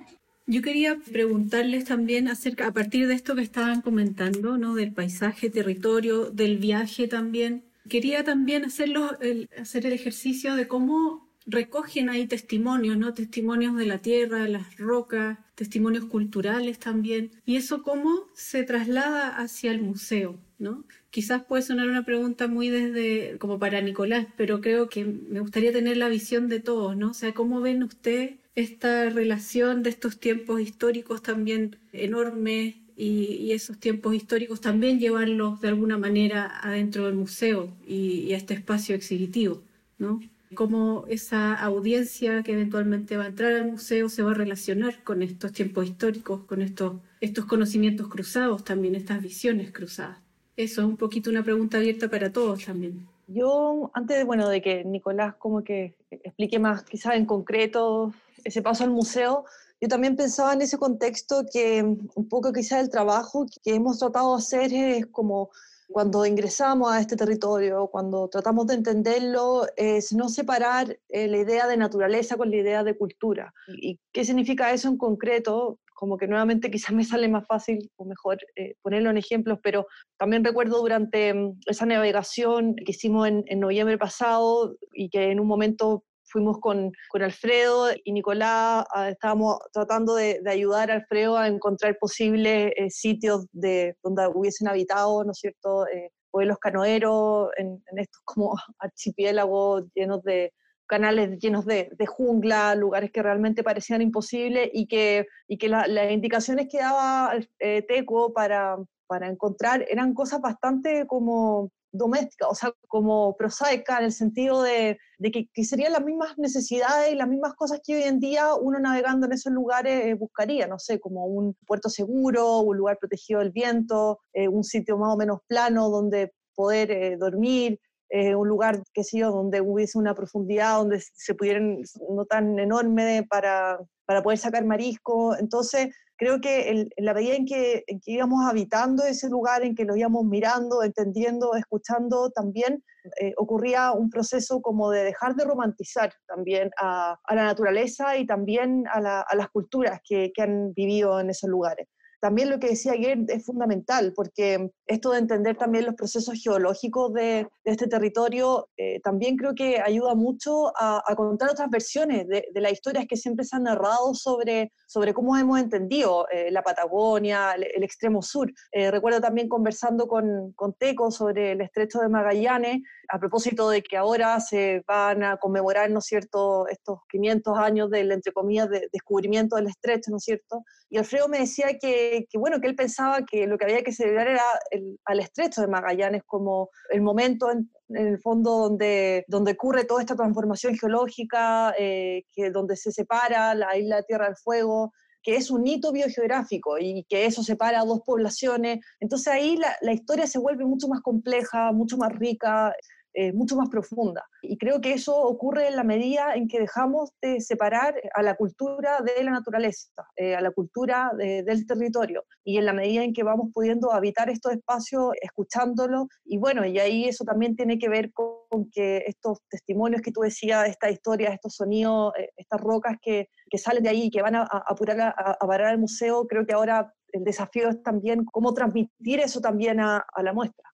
[0.49, 4.75] Yo quería preguntarles también acerca, a partir de esto que estaban comentando, ¿no?
[4.75, 7.65] Del paisaje, territorio, del viaje también.
[7.89, 9.11] Quería también hacerlo,
[9.59, 13.13] hacer el ejercicio de cómo recogen ahí testimonios, ¿no?
[13.13, 17.31] Testimonios de la tierra, de las rocas, testimonios culturales también.
[17.45, 20.85] Y eso cómo se traslada hacia el museo, ¿no?
[21.09, 25.73] Quizás puede sonar una pregunta muy desde, como para Nicolás, pero creo que me gustaría
[25.73, 27.11] tener la visión de todos, ¿no?
[27.11, 33.77] O sea, ¿cómo ven ustedes esta relación de estos tiempos históricos también enormes y, esos
[33.77, 39.61] tiempos históricos también llevarlos de alguna manera adentro del museo y, a este espacio exhibitivo,
[39.99, 40.19] ¿no?
[40.55, 45.21] Cómo esa audiencia que eventualmente va a entrar al museo se va a relacionar con
[45.21, 50.17] estos tiempos históricos, con estos, estos conocimientos cruzados también, estas visiones cruzadas.
[50.55, 53.05] Eso es un poquito una pregunta abierta para todos también.
[53.27, 58.13] Yo, antes bueno, de que Nicolás como que explique más quizás en concreto
[58.47, 59.45] ese paso al museo,
[59.79, 64.35] yo también pensaba en ese contexto que un poco quizás el trabajo que hemos tratado
[64.35, 65.51] de hacer es como
[65.89, 71.67] cuando ingresamos a este territorio, cuando tratamos de entenderlo, es no separar eh, la idea
[71.67, 73.53] de naturaleza con la idea de cultura.
[73.67, 75.79] ¿Y qué significa eso en concreto?
[75.93, 79.87] Como que nuevamente quizás me sale más fácil o mejor eh, ponerlo en ejemplos, pero
[80.17, 85.39] también recuerdo durante mm, esa navegación que hicimos en, en noviembre pasado y que en
[85.39, 91.37] un momento fuimos con, con Alfredo y Nicolás, ah, estábamos tratando de, ayudar a Alfredo
[91.37, 97.49] a encontrar posibles eh, sitios de, donde hubiesen habitado, ¿no es cierto?, eh, pueblos canoeros,
[97.57, 100.53] en, estos como archipiélagos llenos de
[100.87, 106.67] canales llenos de, jungla, lugares que realmente parecían imposibles y que, y que las indicaciones
[106.71, 113.35] que daba eh, Teco para, para encontrar eran cosas bastante como doméstica, o sea, como
[113.35, 117.95] prosaica, en el sentido de, que, serían las mismas necesidades y las mismas cosas que
[117.95, 121.89] hoy en día uno navegando en esos lugares eh, buscaría, no sé, como un puerto
[121.89, 126.91] seguro, un lugar protegido del viento, eh, un sitio más o menos plano donde poder
[126.91, 127.79] eh, dormir,
[128.09, 133.27] un lugar, qué sé yo, donde hubiese una profundidad, donde se pudieran, no tan enorme
[133.29, 135.35] para, para poder sacar marisco.
[135.35, 139.95] Entonces, creo que en la medida en que, íbamos habitando ese lugar, en que lo
[139.95, 142.83] íbamos mirando, entendiendo, escuchando, también
[143.21, 148.85] eh, ocurría un proceso como de dejar de romantizar también a, la naturaleza y también
[148.91, 148.99] a,
[149.35, 151.87] las culturas que han vivido en esos lugares.
[152.19, 157.13] También lo que decía ayer es fundamental, porque esto de entender también los procesos geológicos
[157.13, 162.71] de, este territorio eh, también creo que ayuda mucho a, contar otras versiones de, las
[162.71, 167.83] historias que siempre se han narrado sobre, sobre cómo hemos entendido eh, la Patagonia, el,
[167.83, 168.51] extremo sur.
[168.71, 173.81] Eh, recuerdo también conversando con, con Teco sobre el estrecho de Magallanes, a propósito de
[173.81, 178.69] que ahora se van a conmemorar, ¿no es cierto?, estos 500 años del, entre comillas,
[178.69, 180.63] de descubrimiento del estrecho, ¿no es cierto?
[180.89, 183.93] Y Alfredo me decía que, que, bueno, que él pensaba que lo que había que
[183.93, 189.53] celebrar era el, al estrecho de Magallanes como el momento en, el fondo donde, donde
[189.53, 194.91] ocurre toda esta transformación geológica, eh, que donde se separa la isla Tierra del Fuego,
[195.23, 198.79] que es un hito biogeográfico y que eso separa a dos poblaciones.
[198.99, 202.73] Entonces ahí la, la historia se vuelve mucho más compleja, mucho más rica.
[203.19, 204.23] Eh, mucho más profunda.
[204.43, 208.35] Y creo que eso ocurre en la medida en que dejamos de separar a la
[208.35, 213.13] cultura de la naturaleza, eh, a la cultura del territorio, y en la medida en
[213.13, 217.89] que vamos pudiendo habitar estos espacios, escuchándolos, y bueno, y ahí eso también tiene que
[217.89, 222.97] ver con, que estos testimonios que tú decías, esta historia, estos sonidos, eh, estas rocas
[223.01, 226.27] que, que, salen de ahí y que van a, apurar a, a, parar al museo,
[226.27, 230.66] creo que ahora el desafío es también cómo transmitir eso también a, a la muestra.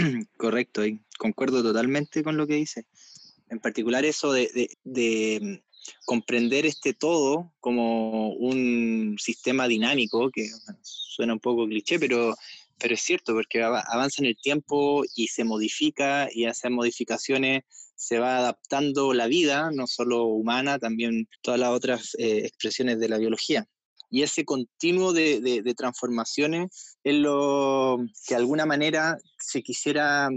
[0.36, 2.86] Correcto, y concuerdo totalmente con lo que dice.
[3.48, 5.54] En particular eso de, mm,
[6.04, 10.48] comprender este todo como un sistema dinámico, que
[10.82, 12.36] suena un poco cliché, pero,
[12.78, 17.64] pero es cierto, porque avanza en el tiempo y se modifica y hace modificaciones
[17.96, 23.10] se va adaptando la vida, no solo humana, también todas las otras eh, expresiones de
[23.10, 23.68] la biología.
[24.10, 30.28] Y ese continuo de, de, transformaciones es lo que de alguna manera se quisiera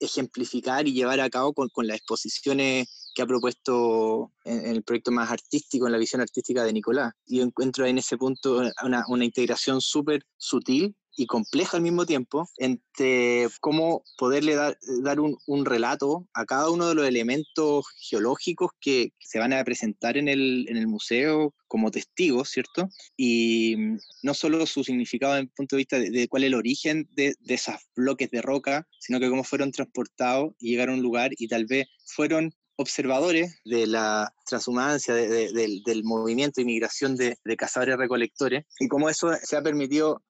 [0.00, 5.12] ejemplificar y llevar a cabo con, con las exposiciones que ha propuesto en, el proyecto
[5.12, 7.12] más artístico, en la visión artística de Nicolás.
[7.26, 12.06] Y yo encuentro en ese punto una, una integración súper sutil y compleja al mismo
[12.06, 19.12] tiempo entre cómo poderle dar, un, relato a cada uno de los elementos geológicos que
[19.20, 22.88] se van a presentar en el, museo como testigos, ¿cierto?
[23.16, 23.76] Y
[24.22, 27.34] no solo su significado desde el punto de vista de, cuál es el origen de,
[27.46, 31.48] esos bloques de roca, sino que cómo fueron transportados y llegaron a un lugar y
[31.48, 37.56] tal vez fueron observadores de la transhumancia, de, del, del, movimiento de inmigración de, de
[37.56, 40.22] cazadores-recolectores, y cómo eso se ha permitido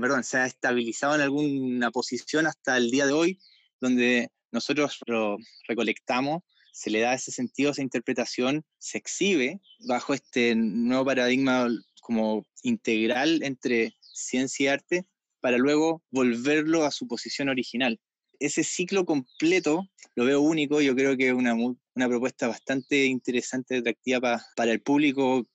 [0.00, 3.38] perdón, se ha estabilizado en alguna posición hasta el día de hoy,
[3.80, 5.36] donde nosotros lo
[5.68, 6.42] recolectamos,
[6.72, 11.68] se le da ese sentido, esa interpretación, se exhibe bajo este nuevo paradigma
[12.00, 15.06] como integral entre ciencia y arte,
[15.40, 17.98] para luego volverlo a su posición original.
[18.38, 23.78] Ese ciclo completo lo veo único, yo creo que es una, una propuesta bastante interesante
[23.78, 25.46] atractiva para el público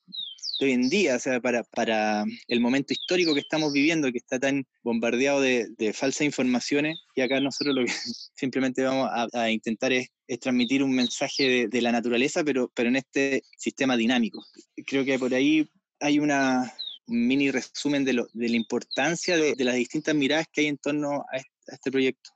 [0.61, 4.39] hoy en día, o sea, para, para el momento histórico que estamos viviendo, que está
[4.39, 7.91] tan bombardeado de, de falsas informaciones, y acá nosotros lo que
[8.35, 13.43] simplemente vamos a, intentar es, transmitir un mensaje de, la naturaleza, pero, pero en este
[13.57, 14.43] sistema dinámico.
[14.85, 15.69] Creo que por ahí
[15.99, 16.73] hay una,
[17.07, 20.67] un mini resumen de, lo, de la importancia de, de, las distintas miradas que hay
[20.67, 21.37] en torno a
[21.67, 22.31] este proyecto.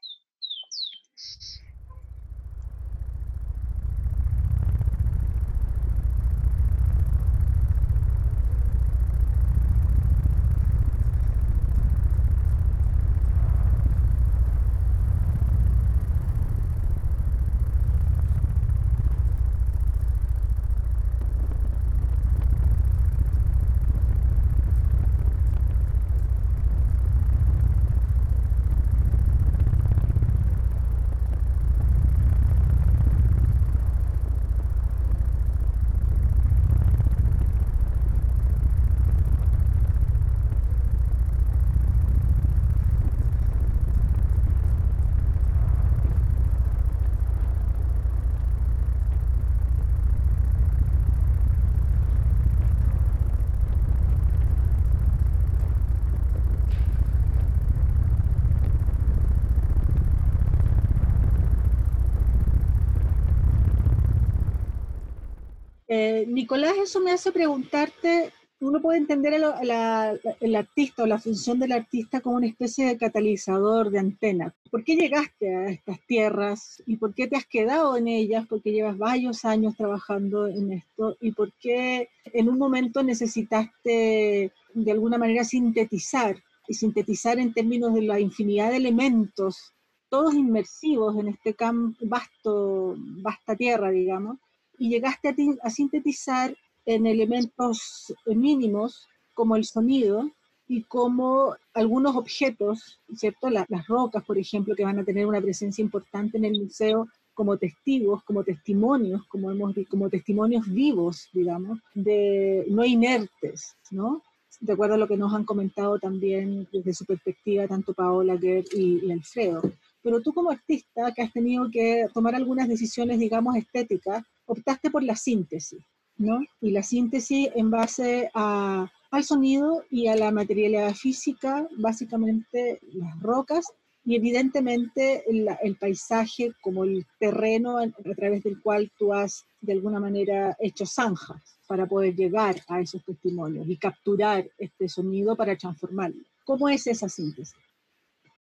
[66.49, 72.19] Nicolás, eso me hace preguntarte, uno puede entender el artista o la función del artista
[72.19, 74.55] como una especie de catalizador, de antena.
[74.71, 78.47] ¿Por qué llegaste a estas tierras y por qué te has quedado en ellas?
[78.49, 84.91] Porque llevas varios años trabajando en esto y por qué en un momento necesitaste de
[84.91, 86.37] alguna manera sintetizar
[86.67, 89.75] y sintetizar en términos de la infinidad de elementos,
[90.09, 94.39] todos inmersivos en este campo, vasto, vasta tierra, digamos,
[94.79, 96.55] y llegaste a, sintetizar
[96.89, 100.27] en elementos mínimos como el sonido
[100.67, 103.49] y como algunos objetos, ¿cierto?
[103.51, 107.57] las rocas, por ejemplo, que van a tener una presencia importante en el museo como
[107.57, 114.23] testigos, como testimonios, como, hemos, como testimonios vivos, digamos, de no inertes, ¿no?
[114.59, 118.65] De acuerdo a lo que nos han comentado también desde su perspectiva tanto Paola Gerd
[118.73, 119.61] y, y Alfredo.
[120.01, 125.03] Pero tú como artista que has tenido que tomar algunas decisiones, digamos, estéticas, optaste por
[125.03, 125.83] la síntesis,
[126.19, 126.39] ¿no?
[126.61, 133.65] Y la síntesis en base al sonido y a la materialidad física, básicamente las rocas
[134.05, 139.73] y evidentemente el, el, paisaje como el terreno a, través del cual tú has de
[139.73, 145.55] alguna manera hecho zanjas para poder llegar a esos testimonios y capturar este sonido para
[145.55, 146.23] transformarlo.
[146.45, 147.55] ¿Cómo es esa síntesis?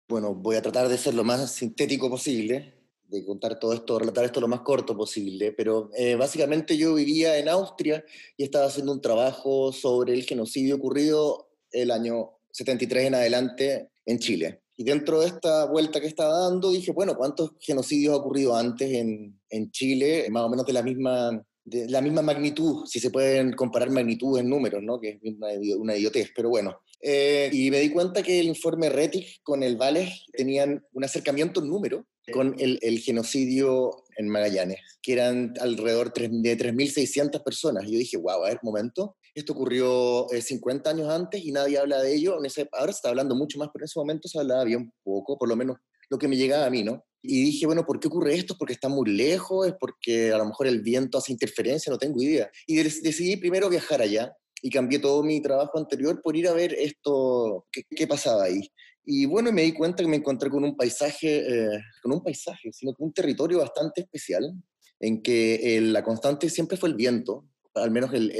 [0.08, 2.83] Bueno, voy a tratar de ser lo más sintético posible
[3.14, 7.38] de contar todo esto, relatar esto lo más corto posible, pero eh, básicamente yo vivía
[7.38, 8.04] en Austria
[8.36, 14.18] y estaba haciendo un trabajo sobre el genocidio ocurrido el año 73 en adelante en
[14.18, 14.60] Chile.
[14.76, 18.90] Y dentro de esta vuelta que estaba dando, dije, bueno, ¿cuántos genocidios ha ocurrido antes
[18.92, 20.26] en, en Chile?
[20.30, 24.38] Más o menos de la misma de la misma magnitud, si se pueden comparar magnitud
[24.38, 25.00] en números, ¿no?
[25.00, 25.48] que es una,
[25.78, 26.78] una idiotez, pero bueno.
[27.00, 31.60] Eh, y me di cuenta que el informe RETIC con el Vales tenían un acercamiento
[31.60, 37.84] en número con el, genocidio en Magallanes, que eran alrededor de 3.600 personas.
[37.86, 41.78] Y yo dije, wow, a ver, momento, esto ocurrió 50 eh, años antes y nadie
[41.78, 42.38] habla de ello.
[42.38, 44.92] En ese, ahora se está hablando mucho más, pero en ese momento se hablaba bien
[45.02, 45.76] poco, por lo menos
[46.08, 47.04] lo que me llegaba a mí, ¿no?
[47.22, 48.54] Y dije, bueno, ¿por qué ocurre esto?
[48.58, 49.66] ¿Porque está muy lejos?
[49.66, 51.90] ¿Es porque a lo mejor el viento hace interferencia?
[51.90, 52.50] No tengo idea.
[52.66, 56.74] Y decidí primero viajar allá y cambié todo mi trabajo anterior por ir a ver
[56.74, 58.70] esto, qué, qué pasaba ahí.
[59.04, 62.72] Y bueno, me di cuenta que me encontré con un paisaje, eh, con un paisaje,
[62.72, 64.54] sino con un territorio bastante especial,
[65.00, 68.30] en que la constante siempre fue el viento, al menos el,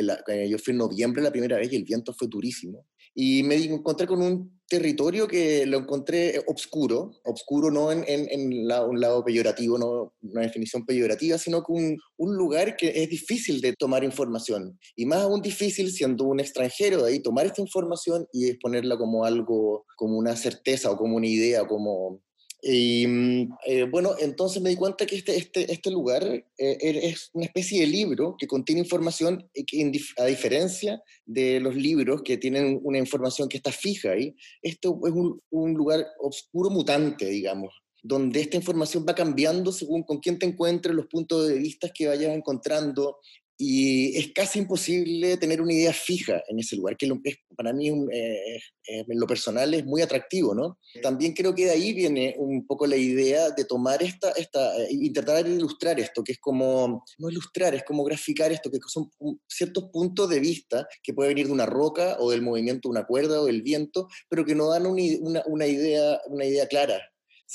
[0.49, 2.87] yo fui en noviembre la primera vez y el viento fue durísimo.
[3.15, 8.85] Y me encontré con un territorio que lo encontré obscuro, obscuro no en, en, la,
[8.85, 13.61] un lado peyorativo, no una definición peyorativa, sino que un, un, lugar que es difícil
[13.61, 14.79] de tomar información.
[14.97, 19.25] Y más aún difícil siendo un extranjero de ahí tomar esta información y exponerla como
[19.25, 22.21] algo, como una certeza o como una idea, como
[22.67, 26.97] y mm, eh, bueno, entonces me di cuenta que este, este, este lugar eh, er,
[26.97, 32.39] es una especie de libro que contiene información que, a diferencia de los libros que
[32.39, 37.75] tienen una información que está fija ahí, esto es un, un lugar oscuro mutante, digamos,
[38.03, 42.07] donde esta información va cambiando según con quién te encuentres, los puntos de vista que
[42.07, 43.19] vayas encontrando,
[43.57, 47.09] y es casi imposible tener una idea fija en ese lugar, que
[47.57, 48.57] para mí eh,
[48.89, 50.79] eh, en lo personal es muy atractivo, ¿no?
[51.03, 54.89] También creo que de ahí viene un poco la idea de tomar esta, esta eh,
[54.91, 59.11] intentar ilustrar esto, que es como, no ilustrar, es como graficar esto, que son
[59.47, 63.07] ciertos puntos de vista que puede venir de una roca o del movimiento de una
[63.07, 67.01] cuerda o del viento, pero que no dan una, una idea, una idea clara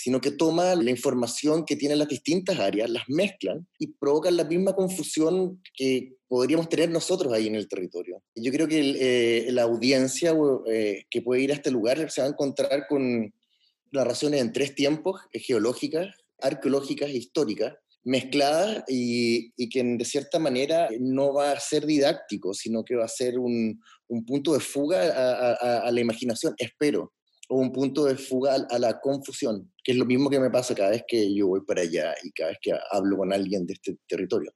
[0.02, 4.46] sino que toma la información que tienen las distintas áreas, las mezclan y provocan la
[4.46, 8.24] misma confusión que podríamos tener nosotros ahí en el territorio.
[8.34, 10.34] Yo creo que eh, la audiencia
[10.68, 13.34] eh, que puede ir a este lugar se va a encontrar con
[13.92, 17.74] narraciones en tres tiempos, eh, geológicas, arqueológicas e históricas,
[18.06, 23.10] mezcladas y, que de cierta manera no va a ser didáctico, sino que va a
[23.10, 27.12] ser un, un punto de fuga a, la imaginación, espero
[27.50, 30.92] un punto de fuga a la confusión, que es lo mismo que me pasa cada
[30.92, 33.98] vez que yo voy para allá y cada vez que hablo con alguien de este
[34.08, 34.54] territorio.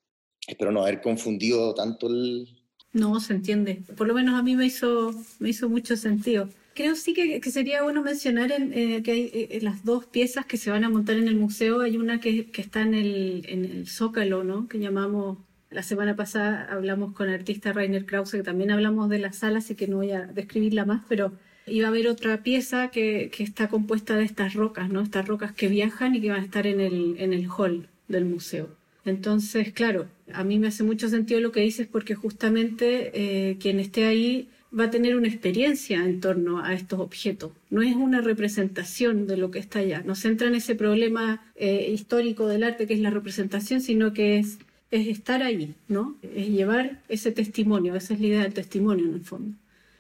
[0.48, 2.48] Espero no haber confundido tanto el...
[2.92, 3.82] No, se entiende.
[3.98, 6.50] Por lo menos a mí me hizo, me hizo mucho sentido.
[6.76, 10.46] Creo sí que, que sería bueno mencionar en, eh, que hay eh, las dos piezas
[10.46, 11.82] que se van a montar en el museo.
[11.82, 14.68] Hay una que, que está en el, en el Zócalo, ¿no?
[14.68, 15.40] que llamamos
[15.74, 19.58] la semana pasada hablamos con el artista Rainer Krause, que también hablamos de la sala,
[19.58, 21.34] así que no voy a describirla más, pero
[21.66, 25.02] y va a haber otra pieza que, está compuesta de estas rocas, ¿no?
[25.02, 28.26] Estas rocas que viajan y que van a estar en el, en el hall del
[28.26, 28.70] museo.
[29.06, 33.80] Entonces, claro, a mí me hace mucho sentido lo que dices porque justamente eh, quien
[33.80, 34.48] esté ahí
[34.78, 37.52] va a tener una experiencia en torno a estos objetos.
[37.70, 40.04] No es una representación de lo que está allá.
[40.06, 44.14] No se entra en ese problema eh, histórico del arte que es la representación, sino
[44.14, 44.58] que es,
[44.90, 46.18] es estar ahí, ¿no?
[46.24, 47.96] Es llevar ese testimonio.
[47.96, 49.56] Esa es la idea del testimonio en el fondo.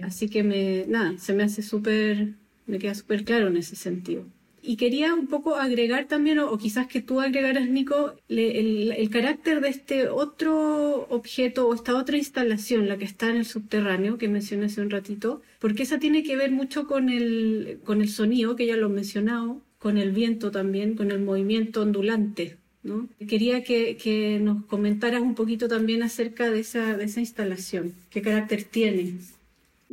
[0.06, 2.34] Así que me, nada, se me hace súper,
[2.66, 4.26] me queda súper claro en ese sentido.
[4.66, 9.60] Y quería un poco agregar también, o, quizás que tú agregaras, Nico, el, el, carácter
[9.60, 14.30] de este otro objeto o esta otra instalación, la que está en el subterráneo, que
[14.30, 18.56] mencioné hace un ratito, porque esa tiene que ver mucho con el, con el sonido,
[18.56, 22.56] que ya lo he mencionado, con el viento también, con el movimiento ondulante.
[22.84, 23.10] ¿no?
[23.28, 28.22] Quería que, que nos comentaras un poquito también acerca de esa, de esa instalación, qué
[28.22, 29.16] carácter tiene.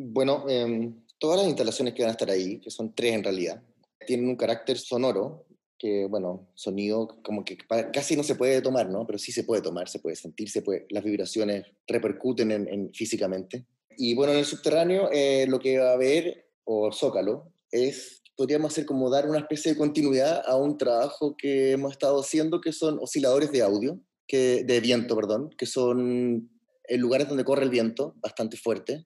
[0.03, 3.63] Bueno, em, todas las instalaciones que van a estar ahí, que son tres en realidad,
[4.07, 5.45] tienen un carácter sonoro,
[5.79, 7.59] que bueno, sonido como que
[7.93, 9.07] casi no se puede tomar, ¿no?
[9.07, 13.67] Pero sí se puede tomar, se puede sentir, se puede, las vibraciones repercuten en, físicamente.
[13.99, 18.73] Y bueno, en el subterráneo eh, lo que va a haber, o zócalo, es, podríamos
[18.73, 22.73] hacer como dar una especie de continuidad a un trabajo que hemos estado haciendo, que
[22.73, 26.51] son osciladores de audio, que, de viento, perdón, que son
[26.85, 29.05] en lugares donde corre el viento bastante fuerte,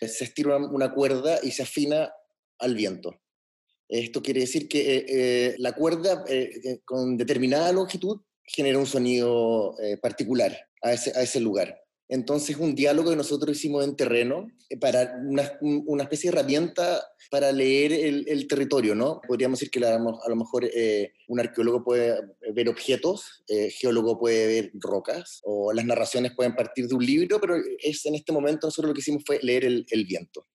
[0.00, 2.12] se estira una, cuerda y se afina
[2.58, 3.20] al viento.
[3.88, 9.74] Esto quiere decir que eh, eh, la cuerda eh, con determinada longitud genera un sonido
[10.00, 11.80] particular a ese, a ese lugar.
[12.08, 14.46] Entonces, un diálogo que nosotros hicimos en terreno
[14.80, 19.20] para una, una especie de herramienta para leer el, el, territorio, ¿no?
[19.26, 20.68] Podríamos decir que a lo mejor
[21.28, 22.16] un arqueólogo puede
[22.54, 27.40] ver objetos, eh, geólogo puede ver rocas, o las narraciones pueden partir de un libro,
[27.40, 30.46] pero es, en este momento nosotros lo que hicimos fue leer el, el viento.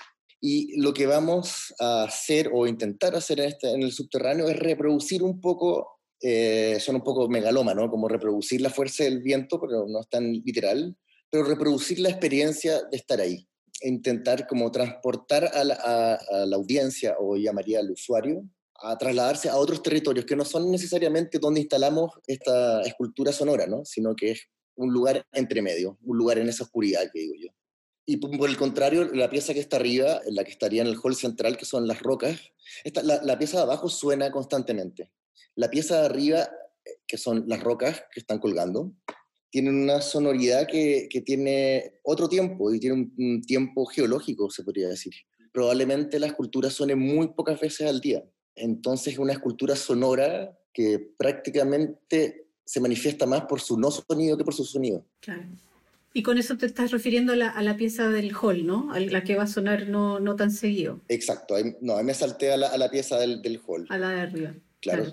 [0.41, 4.59] Y lo que vamos a hacer o intentar hacer en, este, en el subterráneo es
[4.59, 7.91] reproducir un poco, eh, son un poco megaloma, ¿no?
[7.91, 10.97] Como reproducir la fuerza del viento, pero no es tan literal,
[11.31, 13.47] pero reproducir la experiencia de estar ahí.
[13.83, 16.19] Intentar como transportar a la,
[16.55, 18.45] audiencia, o llamaría al usuario,
[18.83, 23.85] a trasladarse a otros territorios que no son necesariamente donde instalamos esta escultura sonora, ¿no?
[23.85, 27.49] sino que es un lugar entre medio, un lugar en esa oscuridad que digo yo.
[28.07, 31.15] Y por el contrario, la pieza que está arriba, la que estaría en el hall
[31.15, 32.41] central, que son las rocas,
[32.83, 35.13] esta, la, la pieza de abajo suena constantemente.
[35.55, 36.51] La pieza de arriba,
[36.85, 38.93] eh, que son las rocas que están colgando,
[39.51, 44.89] tienen una sonoridad que, que tiene otro tiempo y tiene un, tiempo geológico, se podría
[44.89, 45.13] decir.
[45.53, 48.25] Probablemente la escultura suene muy pocas veces al día.
[48.55, 54.45] Entonces es una escultura sonora que prácticamente se manifiesta más por su no sonido que
[54.45, 55.05] por su sonido.
[55.21, 55.43] Claro.
[56.13, 58.93] Y con eso te estás refiriendo a la, a la, pieza del hall, ¿no?
[58.93, 61.01] A la que va a sonar no, no tan seguido.
[61.09, 63.87] Exacto, no, ahí me salté a la, a la pieza del, del, hall.
[63.91, 64.55] A la de arriba.
[64.81, 65.05] Claro.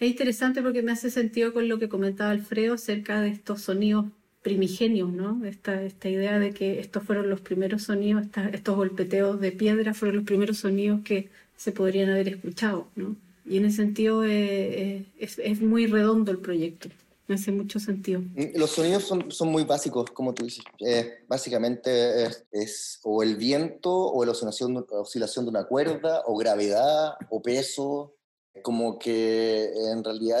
[0.00, 4.06] Es interesante porque me hace sentido con lo que comentaba Alfredo acerca de estos sonidos
[4.40, 5.44] primigenios, ¿no?
[5.44, 8.24] Esta, idea de que estos fueron los primeros sonidos,
[8.54, 13.14] estos golpeteos de piedra fueron los primeros sonidos que se podrían haber escuchado, ¿no?
[13.44, 16.88] Y en ese sentido eh, eh, es, muy redondo el proyecto.
[17.28, 18.20] Me hace mucho sentido.
[18.20, 20.64] Mm, los sonidos son, muy básicos, como tú dices.
[20.78, 27.42] Eh, básicamente es, o el viento, o la oscilación de una cuerda, o gravedad, o
[27.42, 28.14] peso.
[28.62, 30.40] Como que en realidad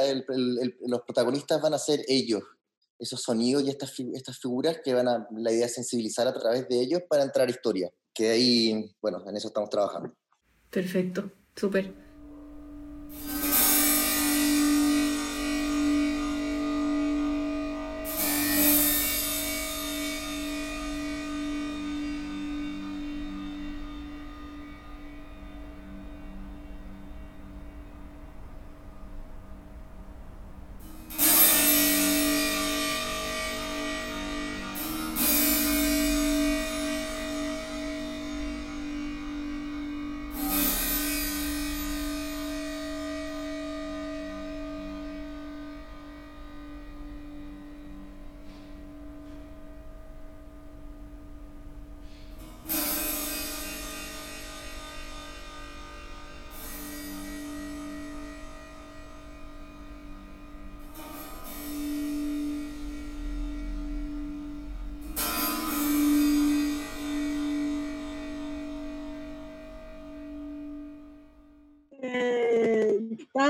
[0.86, 2.42] los protagonistas van a ser ellos,
[2.98, 6.68] esos sonidos y estas, estas figuras que van a, la idea es sensibilizar a través
[6.68, 7.90] de ellos para entrar a historia.
[8.12, 10.14] Que ahí, bueno, en eso estamos trabajando.
[10.70, 12.09] Perfecto, súper.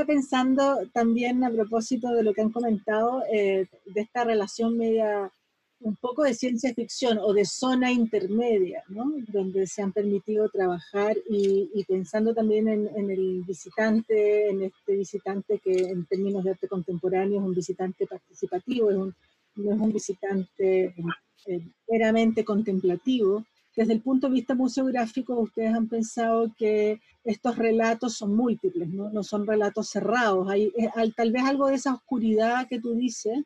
[0.01, 5.31] Estaba pensando también a propósito de lo que han comentado, eh, de esta relación media,
[5.81, 9.13] un poco de ciencia ficción o de zona intermedia, ¿no?
[9.29, 14.97] donde se han permitido trabajar y, y pensando también en, en, el visitante, en este
[14.97, 19.15] visitante que en términos de arte contemporáneo es un visitante participativo, es un,
[19.57, 20.95] no es un visitante
[21.47, 23.45] eh, meramente contemplativo,
[23.77, 29.11] desde el punto de vista museográfico, ustedes han pensado que estos relatos son múltiples, no,
[29.11, 30.49] no son relatos cerrados.
[30.51, 33.39] Hay, eh, tal vez algo de esa oscuridad que tú dices,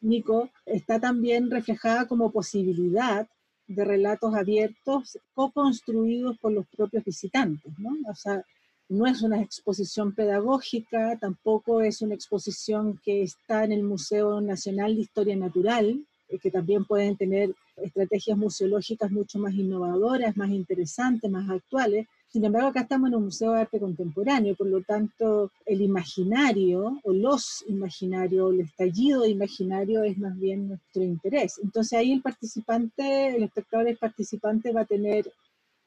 [0.00, 3.28] Nico, está también reflejada como posibilidad
[3.66, 7.90] de relatos abiertos co-construidos por los propios visitantes, ¿no?
[8.10, 8.42] O sea,
[8.88, 14.96] no es una exposición pedagógica, tampoco es una exposición que está en el Museo Nacional
[14.96, 16.04] de Historia Natural,
[16.38, 22.06] que también pueden tener estrategias museológicas mucho más innovadoras, más interesantes, más actuales.
[22.28, 27.00] Sin embargo, acá estamos en un museo de arte contemporáneo, por lo tanto, el imaginario
[27.02, 31.58] o los imaginarios, el estallido de imaginario es más bien nuestro interés.
[31.62, 35.32] Entonces ahí el participante, el espectador, el participante va a tener,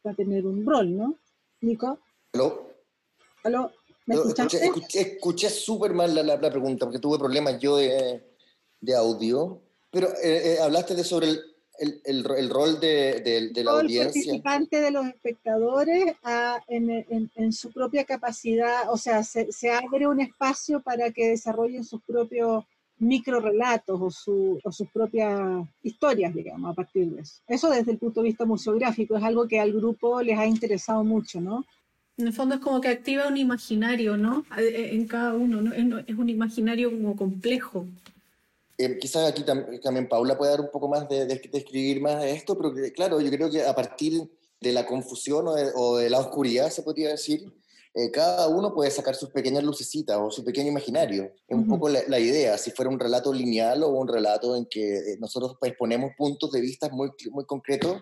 [0.06, 1.16] va a tener un rol, ¿no?
[1.62, 1.98] Nico.
[2.34, 2.70] ¿Aló?
[3.46, 3.72] ¿Aló?
[4.06, 4.70] ¿Me escuchaste?
[4.94, 8.22] Escuché súper mal la, la, la, pregunta porque tuve problemas yo de,
[8.82, 9.62] de audio.
[9.94, 11.39] Pero eh, eh, hablaste de sobre el,
[11.78, 14.22] el, el, el rol de, de, de la Todo audiencia.
[14.22, 19.52] El participante de los espectadores a, en, en, en, su propia capacidad, o sea, se,
[19.52, 22.64] se, abre un espacio para que desarrollen sus propios
[22.98, 25.39] micro relatos o, su, o sus propias
[25.84, 27.41] historias, digamos, a partir de eso.
[27.48, 31.04] Eso desde el punto de vista museográfico es algo que al grupo les ha interesado
[31.04, 31.64] mucho, ¿no?
[32.18, 34.44] En el fondo es como que activa un imaginario, ¿no?
[34.58, 36.00] En cada uno, ¿no?
[36.00, 37.86] Es un imaginario como complejo.
[38.84, 42.01] Eh, quizás aquí tam también Paula puede dar un poco más de, de, de, escribir
[42.01, 44.29] más de esto, pero que, claro, yo creo que a partir
[44.59, 47.53] de la confusión o de, o de la oscuridad, se podría decir,
[47.93, 51.31] eh, cada uno puede sacar sus pequeñas lucecitas o su pequeño imaginario.
[51.47, 51.69] Es un uh -huh.
[51.69, 55.17] poco la, la, idea, si fuera un relato lineal o un relato en que eh,
[55.19, 58.01] nosotros pues, ponemos puntos de vista muy, muy concretos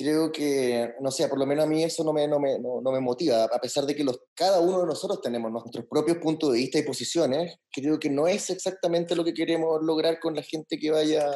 [0.00, 2.80] creo que, no sé, por lo menos a mí eso no me, no me, no,
[2.80, 6.16] no me motiva, a pesar de que los, cada uno de nosotros tenemos nuestros propios
[6.16, 10.34] puntos de vista y posiciones, creo que no es exactamente lo que queremos lograr con
[10.34, 11.30] la gente que vaya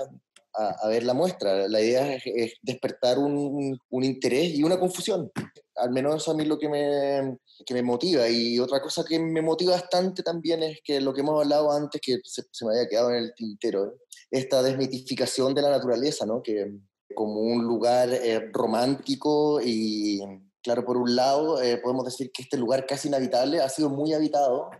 [0.54, 1.68] a, a ver la muestra.
[1.68, 5.30] La idea es, es despertar un, un, interés y una confusión.
[5.76, 7.36] Al menos eso a mí lo que me,
[7.66, 8.26] que me motiva.
[8.30, 12.00] Y otra cosa que me motiva bastante también es que lo que hemos hablado antes,
[12.00, 13.98] que se, se me había quedado en el tintero,
[14.30, 16.40] esta desmitificación de la naturaleza, ¿no?
[16.42, 16.72] Que,
[17.14, 20.20] como un lugar eh, romántico y,
[20.62, 24.12] claro, por un lado, eh, podemos decir que este lugar casi inhabitable ha sido muy
[24.12, 24.70] habitado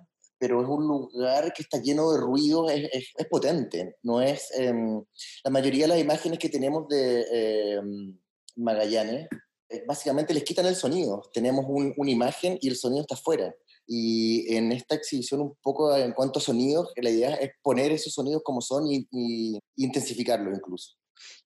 [0.45, 4.51] pero es un lugar que está lleno de ruidos, es, es, potente, no es...
[4.59, 5.03] Em,
[5.43, 7.23] la mayoría de las imágenes que tenemos de
[7.79, 8.19] em,
[8.57, 9.27] Magallanes,
[9.71, 13.55] eh, básicamente les quitan el sonido, tenemos una imagen y el sonido está afuera.
[13.87, 18.13] Y en esta exhibición un poco en cuanto a sonidos, la idea es poner esos
[18.13, 20.95] sonidos como son y, y intensificarlos incluso.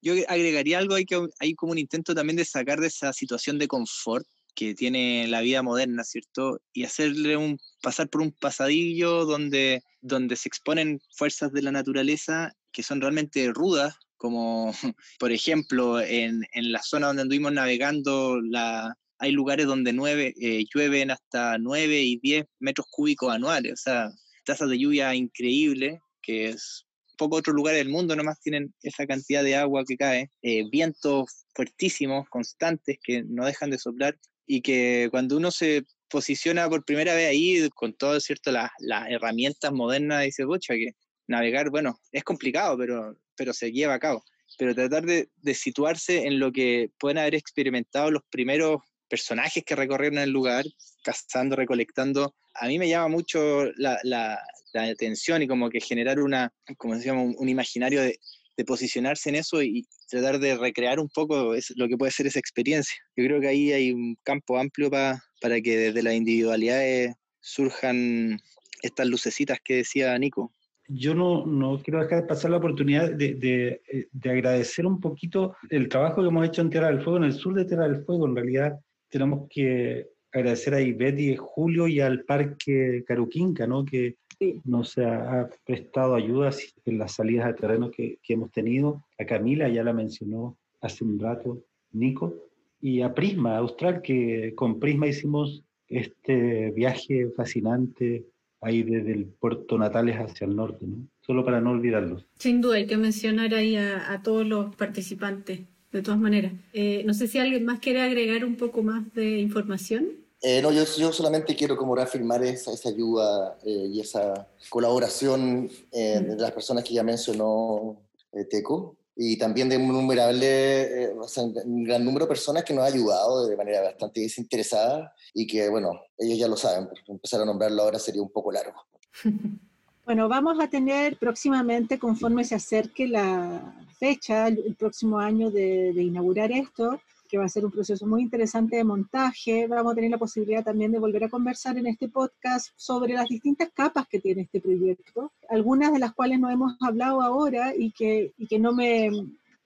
[0.01, 3.59] Yo agregaría algo, hay, que, hay como un intento también de sacar de esa situación
[3.59, 6.61] de confort que tiene la vida moderna, ¿cierto?
[6.73, 12.53] Y hacerle un, pasar por un pasadillo donde, donde se exponen fuerzas de la naturaleza
[12.73, 14.73] que son realmente rudas, como
[15.21, 20.65] por ejemplo en, en la zona donde anduvimos navegando, la, hay lugares donde nueve, eh,
[20.73, 24.11] llueven hasta 9 y 10 metros cúbicos anuales, o sea,
[24.45, 26.85] tasas de lluvia increíble, que es
[27.19, 31.45] pocos otros lugares del mundo nomás tienen esa cantidad de agua que cae, eh, vientos
[31.55, 34.17] fuertísimos, constantes, que no dejan de soplar
[34.47, 38.71] y que cuando uno se posiciona por primera vez ahí con todo cierto las,
[39.11, 40.93] herramientas modernas dice bocha que
[41.27, 44.25] navegar bueno es complicado pero pero se lleva a cabo
[44.59, 49.75] pero tratar de, de situarse en lo que pueden haber experimentado los primeros personajes que
[49.75, 50.65] recorrieron el lugar,
[51.03, 52.35] cazando, recolectando.
[52.61, 54.39] A mí me llama mucho la, la,
[54.75, 58.19] atención y como que generar una, como decíamos, un, imaginario de,
[58.57, 62.39] de, posicionarse en eso y tratar de recrear un poco lo que puede ser esa
[62.39, 62.97] experiencia.
[63.17, 68.39] Yo creo que ahí hay un campo amplio para que desde las individualidades surjan
[68.83, 70.53] estas lucecitas que decía Nico.
[70.89, 75.55] Yo no, no quiero dejar de pasar la oportunidad de, de, de, agradecer un poquito
[75.69, 78.05] el trabajo que hemos hecho en Tierra del Fuego, en el sur de Tierra del
[78.05, 78.27] Fuego.
[78.27, 78.79] En realidad,
[79.11, 83.85] tenemos que agradecer a Ivette Julio y al Parque Caruquinca, ¿no?
[83.85, 84.17] que
[84.65, 89.05] nos ha, prestado ayudas en las salidas de terreno que, que, hemos tenido.
[89.19, 92.35] A Camila ya la mencionó hace un rato, Nico,
[92.81, 98.27] y a Prisma Austral, que con Prisma hicimos este viaje fascinante
[98.61, 101.09] ahí desde el puerto Natales hacia el norte, ¿no?
[101.21, 102.27] solo para no olvidarlos.
[102.39, 105.61] Sin duda, hay que mencionar ahí a, a todos los participantes
[105.93, 106.53] de todas maneras.
[106.73, 110.09] Eh, no sé si alguien más quiere agregar un poco más de información.
[110.41, 115.69] Eh, no, yo, yo, solamente quiero como reafirmar esa, esa ayuda eh, y esa colaboración
[115.91, 118.01] de las personas que ya mencionó
[118.49, 122.85] Teco y también de un numerable, o sea, un gran número de personas que nos
[122.85, 127.45] ha ayudado de manera bastante desinteresada y que, bueno, ellos ya lo saben, empezar a
[127.45, 128.81] nombrarlo ahora sería un poco largo.
[130.09, 136.53] Bueno, vamos a tener próximamente, conforme se acerque la fecha, el próximo año de, inaugurar
[136.53, 139.67] esto, que va a ser un proceso muy interesante de montaje.
[139.67, 143.29] Vamos a tener la posibilidad también de volver a conversar en este podcast sobre las
[143.29, 147.91] distintas capas que tiene este proyecto, algunas de las cuales no hemos hablado ahora y
[147.93, 149.11] que, y que no, me,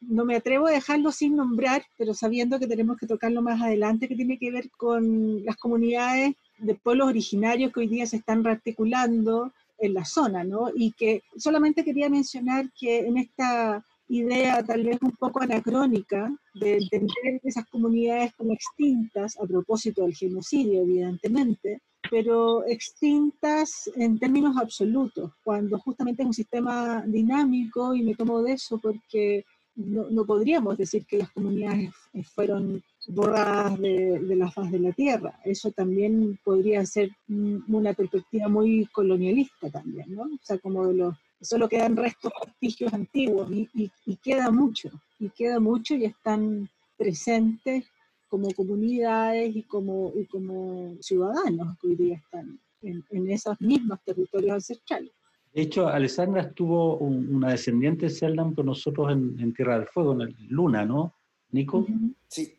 [0.01, 4.09] no me atrevo a dejarlo sin nombrar, pero sabiendo que tenemos que tocarlo más adelante,
[4.09, 8.43] que tiene que ver con las comunidades de pueblos originarios que hoy día se están
[8.43, 9.53] rearticulando,
[9.83, 10.71] en la zona, ¿no?
[10.75, 16.79] Y que solamente quería mencionar que en esta idea tal vez un poco anacrónica de
[16.79, 21.81] entender esas comunidades como extintas, a propósito del genocidio, evidentemente,
[22.11, 28.53] pero extintas en términos absolutos, cuando justamente es un sistema dinámico, y me tomo de
[28.53, 29.45] eso porque
[29.77, 31.91] no, no podríamos decir que las comunidades
[32.35, 35.41] fueron borradas de, de, la faz de la tierra.
[35.45, 40.23] Eso también podría ser una perspectiva muy colonialista también, ¿no?
[40.25, 43.69] O sea, como de los, solo quedan restos, vestigios antiguos y,
[44.07, 47.87] y, queda mucho, y queda mucho y están presentes
[48.29, 53.99] como comunidades y como, y como ciudadanos que hoy día están en, en esos mismos
[54.05, 55.13] territorios ancestrales.
[55.53, 60.21] De hecho, Alessandra estuvo una descendiente de Seldan con nosotros en, en, Tierra del Fuego,
[60.23, 61.15] en Luna, ¿no,
[61.51, 61.87] Nico?
[62.27, 62.55] Sí,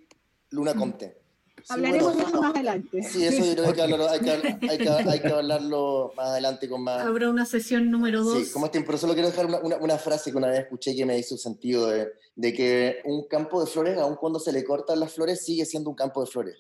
[0.52, 1.23] Luna Conte.
[1.70, 3.04] Hablaremos de eso más adelante.
[3.04, 6.14] Sí, eso yo creo que hay que, hablarlo, hay, que, hay, que, hay que, hablarlo
[6.16, 7.02] más adelante con más...
[7.02, 8.46] Habrá una sesión número dos.
[8.46, 10.96] Sí, como tiempo, pero solo quiero dejar una, una, una, frase que una vez escuché
[10.96, 14.64] que me hizo sentido de, de, que un campo de flores, aun cuando se le
[14.64, 16.56] cortan las flores, sigue siendo un campo de flores.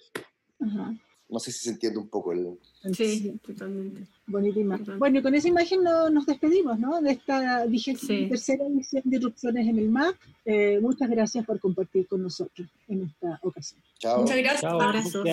[0.59, 0.93] Ajá.
[1.29, 2.59] No sé si se entiende un poco el...
[2.93, 4.07] Sí, totalmente.
[4.27, 4.99] Bonita imagen.
[4.99, 7.01] Bueno, y con esa imagen no, nos despedimos, ¿no?
[7.01, 8.27] De esta sí.
[8.29, 10.15] tercera edición de Erupciones en el MAP.
[10.45, 13.81] Eh, muchas gracias por compartir con nosotros en esta ocasión.
[13.99, 14.21] Chao.
[14.21, 14.61] Muchas gracias.
[14.61, 15.27] Chao, Abrazos.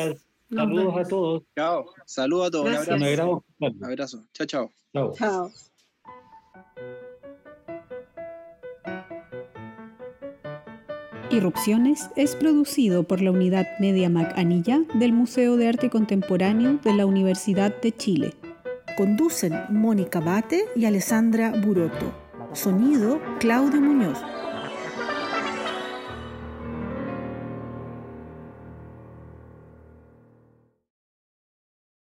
[0.53, 1.43] Saludos a todos.
[1.55, 1.87] Chao.
[2.07, 2.65] Saludos a todos.
[2.67, 2.97] Gracias.
[2.97, 3.45] Un abrazo.
[3.59, 4.25] Un abrazo.
[4.33, 4.71] Chao, chao.
[4.93, 5.15] Chao.
[5.15, 5.51] Chao.
[11.33, 16.93] Irrupciones es producido por la unidad Media Mac Anilla del Museo de Arte Contemporáneo de
[16.93, 18.35] la Universidad de Chile.
[18.97, 22.13] Conducen Mónica Bate y Alessandra Buroto.
[22.53, 24.19] Sonido Claudio Muñoz.